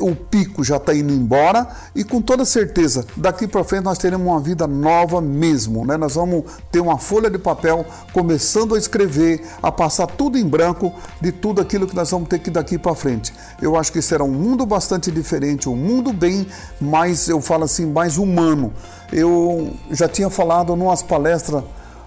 o 0.00 0.14
pico 0.14 0.64
já 0.64 0.76
está 0.76 0.94
indo 0.94 1.12
embora 1.12 1.68
e 1.94 2.02
com 2.02 2.22
toda 2.22 2.44
certeza, 2.44 3.06
daqui 3.16 3.46
para 3.46 3.62
frente 3.62 3.84
nós 3.84 3.98
teremos 3.98 4.26
uma 4.26 4.40
vida 4.40 4.66
nova 4.66 5.20
mesmo, 5.20 5.84
né? 5.84 5.96
Nós 5.96 6.14
vamos 6.14 6.44
ter 6.72 6.80
uma 6.80 6.98
folha 6.98 7.28
de 7.28 7.38
papel 7.38 7.84
começando 8.12 8.74
a 8.74 8.78
escrever, 8.78 9.42
a 9.62 9.70
passar 9.70 10.06
tudo 10.06 10.38
em 10.38 10.46
branco 10.46 10.92
de 11.20 11.30
tudo 11.30 11.60
aquilo 11.60 11.86
que 11.86 11.94
nós 11.94 12.10
vamos 12.10 12.28
ter 12.28 12.38
que 12.38 12.50
daqui 12.50 12.78
para 12.78 12.94
frente. 12.94 13.32
Eu 13.60 13.76
acho 13.76 13.92
que 13.92 14.00
será 14.00 14.24
um 14.24 14.32
mundo 14.32 14.64
bastante 14.64 15.10
diferente, 15.10 15.68
um 15.68 15.76
mundo 15.76 16.12
bem 16.12 16.46
mais, 16.80 17.28
eu 17.28 17.40
falo 17.40 17.64
assim, 17.64 17.84
mais 17.84 18.16
humano. 18.16 18.72
Eu 19.12 19.74
já 19.90 20.08
tinha 20.08 20.30
falado 20.30 20.74
numas 20.74 21.02
palestras 21.02 21.62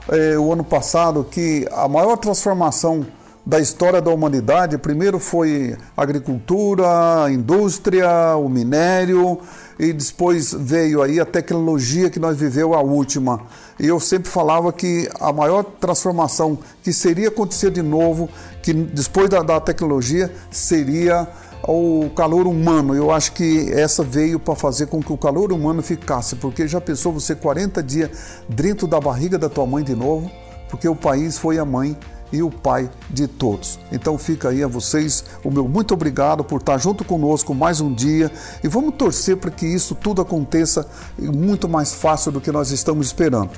eh, 0.10 0.38
o 0.38 0.52
ano 0.52 0.64
passado 0.64 1.24
que 1.30 1.68
a 1.72 1.88
maior 1.88 2.18
transformação 2.18 3.06
da 3.48 3.62
história 3.62 4.02
da 4.02 4.12
humanidade, 4.12 4.78
primeiro 4.78 5.20
foi 5.20 5.78
agricultura, 5.96 7.32
indústria, 7.32 8.36
o 8.36 8.50
minério 8.50 9.40
e 9.80 9.94
depois 9.94 10.54
veio 10.54 11.02
aí 11.02 11.18
a 11.18 11.26
tecnologia 11.26 12.10
que 12.10 12.20
nós 12.20 12.36
viveu 12.36 12.74
a 12.74 12.82
última. 12.82 13.40
E 13.80 13.88
eu 13.88 14.02
sempre 14.02 14.30
falava 14.30 14.74
que 14.74 15.08
a 15.18 15.32
maior 15.32 15.64
transformação 15.64 16.60
que 16.84 16.92
seria 16.92 17.30
acontecer 17.30 17.72
de 17.72 17.82
novo, 17.82 18.30
que 18.62 18.74
depois 18.74 19.30
da, 19.30 19.42
da 19.42 19.62
tecnologia, 19.62 20.30
seria 20.52 21.26
o 21.64 22.10
calor 22.16 22.48
humano. 22.48 22.96
Eu 22.96 23.12
acho 23.12 23.34
que 23.34 23.72
essa 23.72 24.04
veio 24.04 24.40
para 24.40 24.56
fazer 24.56 24.88
com 24.88 25.02
que 25.02 25.12
o 25.12 25.18
calor 25.18 25.52
humano 25.52 25.82
ficasse, 25.82 26.36
porque 26.36 26.68
já 26.68 26.82
pensou 26.82 27.12
você 27.12 27.36
40 27.36 27.82
dias 27.84 28.10
dentro 28.48 28.88
da 28.88 29.00
barriga 29.00 29.38
da 29.38 29.50
tua 29.50 29.66
mãe 29.66 29.84
de 29.84 29.96
novo, 29.96 30.32
porque 30.70 30.88
o 30.88 30.96
país 30.96 31.38
foi 31.38 31.60
a 31.60 31.66
mãe 31.66 31.98
e 32.32 32.42
o 32.42 32.50
pai 32.50 32.90
de 33.10 33.28
todos. 33.28 33.80
Então 33.92 34.18
fica 34.18 34.50
aí 34.50 34.64
a 34.64 34.68
vocês 34.68 35.24
o 35.44 35.52
meu 35.52 35.68
muito 35.68 35.94
obrigado 35.94 36.44
por 36.44 36.60
estar 36.60 36.78
junto 36.78 37.04
conosco 37.04 37.54
mais 37.54 37.80
um 37.80 37.94
dia 37.94 38.32
e 38.64 38.68
vamos 38.68 38.96
torcer 38.96 39.38
para 39.38 39.52
que 39.52 39.66
isso 39.66 39.96
tudo 39.96 40.22
aconteça 40.22 40.86
muito 41.18 41.70
mais 41.70 41.94
fácil 41.94 42.32
do 42.32 42.42
que 42.42 42.52
nós 42.52 42.72
estamos 42.72 43.08
esperando. 43.08 43.52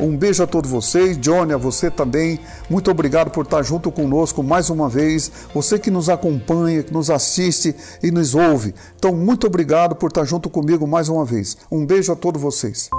Um 0.00 0.16
beijo 0.16 0.42
a 0.42 0.46
todos 0.46 0.70
vocês, 0.70 1.18
Johnny, 1.18 1.52
a 1.52 1.56
você 1.56 1.90
também. 1.90 2.40
Muito 2.68 2.90
obrigado 2.90 3.30
por 3.30 3.44
estar 3.44 3.62
junto 3.62 3.90
conosco 3.90 4.42
mais 4.42 4.70
uma 4.70 4.88
vez. 4.88 5.30
Você 5.54 5.78
que 5.78 5.90
nos 5.90 6.08
acompanha, 6.08 6.82
que 6.82 6.92
nos 6.92 7.10
assiste 7.10 7.74
e 8.02 8.10
nos 8.10 8.34
ouve. 8.34 8.74
Então, 8.96 9.14
muito 9.14 9.46
obrigado 9.46 9.94
por 9.94 10.08
estar 10.08 10.24
junto 10.24 10.50
comigo 10.50 10.86
mais 10.86 11.08
uma 11.08 11.24
vez. 11.24 11.56
Um 11.70 11.86
beijo 11.86 12.12
a 12.12 12.16
todos 12.16 12.40
vocês. 12.40 12.90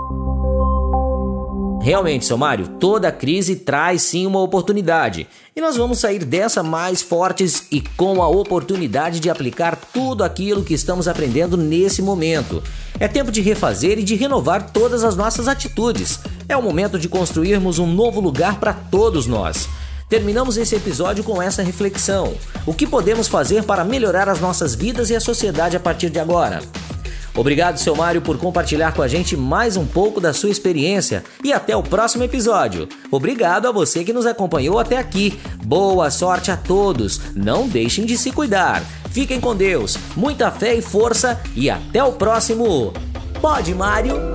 Realmente, 1.86 2.26
seu 2.26 2.36
Mário, 2.36 2.67
toda 2.80 3.12
crise 3.12 3.58
traz 3.58 4.02
sim 4.02 4.26
uma 4.26 4.41
oportunidade. 4.41 5.28
E 5.56 5.62
nós 5.62 5.78
vamos 5.78 6.00
sair 6.00 6.26
dessa 6.26 6.63
mais 6.63 7.04
fortes 7.04 7.67
e 7.71 7.80
com 7.80 8.24
a 8.24 8.28
oportunidade 8.28 9.19
de 9.19 9.30
aplicar 9.30 9.76
tudo 9.93 10.24
aquilo 10.24 10.63
que 10.63 10.74
estamos 10.74 11.08
aprendendo 11.08 11.56
nesse 11.56 12.02
momento. 12.02 12.63
É 13.00 13.08
tempo 13.08 13.32
de 13.32 13.39
refazer 13.39 14.00
e 14.00 14.04
de 14.04 14.15
renovar 14.15 14.71
todas 14.71 15.04
as 15.04 15.15
nossas 15.15 15.48
atitudes. 15.48 16.19
É 16.50 16.58
o 16.58 16.62
momento 16.63 16.98
de 16.98 17.08
construirmos 17.08 17.78
um 17.78 17.86
novo 17.86 18.19
lugar 18.19 18.60
para 18.60 18.74
todos 18.74 19.28
nós. 19.28 19.69
Terminamos 20.10 20.58
esse 20.58 20.76
episódio 20.76 21.24
com 21.24 21.39
essa 21.39 21.62
reflexão: 21.62 22.34
o 22.65 22.74
que 22.74 22.88
podemos 22.88 23.28
fazer 23.28 23.63
para 23.63 23.84
melhorar 23.84 24.28
as 24.28 24.39
nossas 24.39 24.74
vidas 24.74 25.12
e 25.12 25.15
a 25.15 25.21
sociedade 25.21 25.78
a 25.78 25.80
partir 25.80 26.10
de 26.10 26.17
agora? 26.17 26.63
Obrigado, 27.36 27.78
seu 27.78 27.95
Mário, 27.95 28.21
por 28.21 28.38
compartilhar 28.38 28.93
com 28.93 29.02
a 29.02 29.08
gente 29.08 29.36
mais 29.36 29.76
um 29.76 29.86
pouco 29.86 30.21
da 30.21 30.34
sua 30.34 30.50
experiência 30.50 31.24
e 31.43 31.52
até 31.52 31.76
o 31.76 31.84
próximo 31.84 32.24
episódio. 32.24 32.88
Obrigado 33.12 33.67
a 33.67 33.71
você 33.71 34.04
que 34.04 34.13
nos 34.13 34.26
acompanhou 34.26 34.80
até 34.80 34.98
aqui. 34.98 35.38
Boa 35.63 36.10
sorte 36.10 36.50
a 36.50 36.58
todos. 36.58 37.19
Não 37.36 37.67
deixem 37.67 38.06
de 38.06 38.17
se 38.17 38.32
cuidar. 38.32 38.82
Fiquem 39.12 39.39
com 39.39 39.56
Deus, 39.56 39.98
muita 40.15 40.52
fé 40.52 40.76
e 40.76 40.82
força 40.82 41.39
e 41.56 41.69
até 41.69 42.04
o 42.04 42.13
próximo. 42.13 42.93
Pode, 43.41 43.74
Mário! 43.74 44.35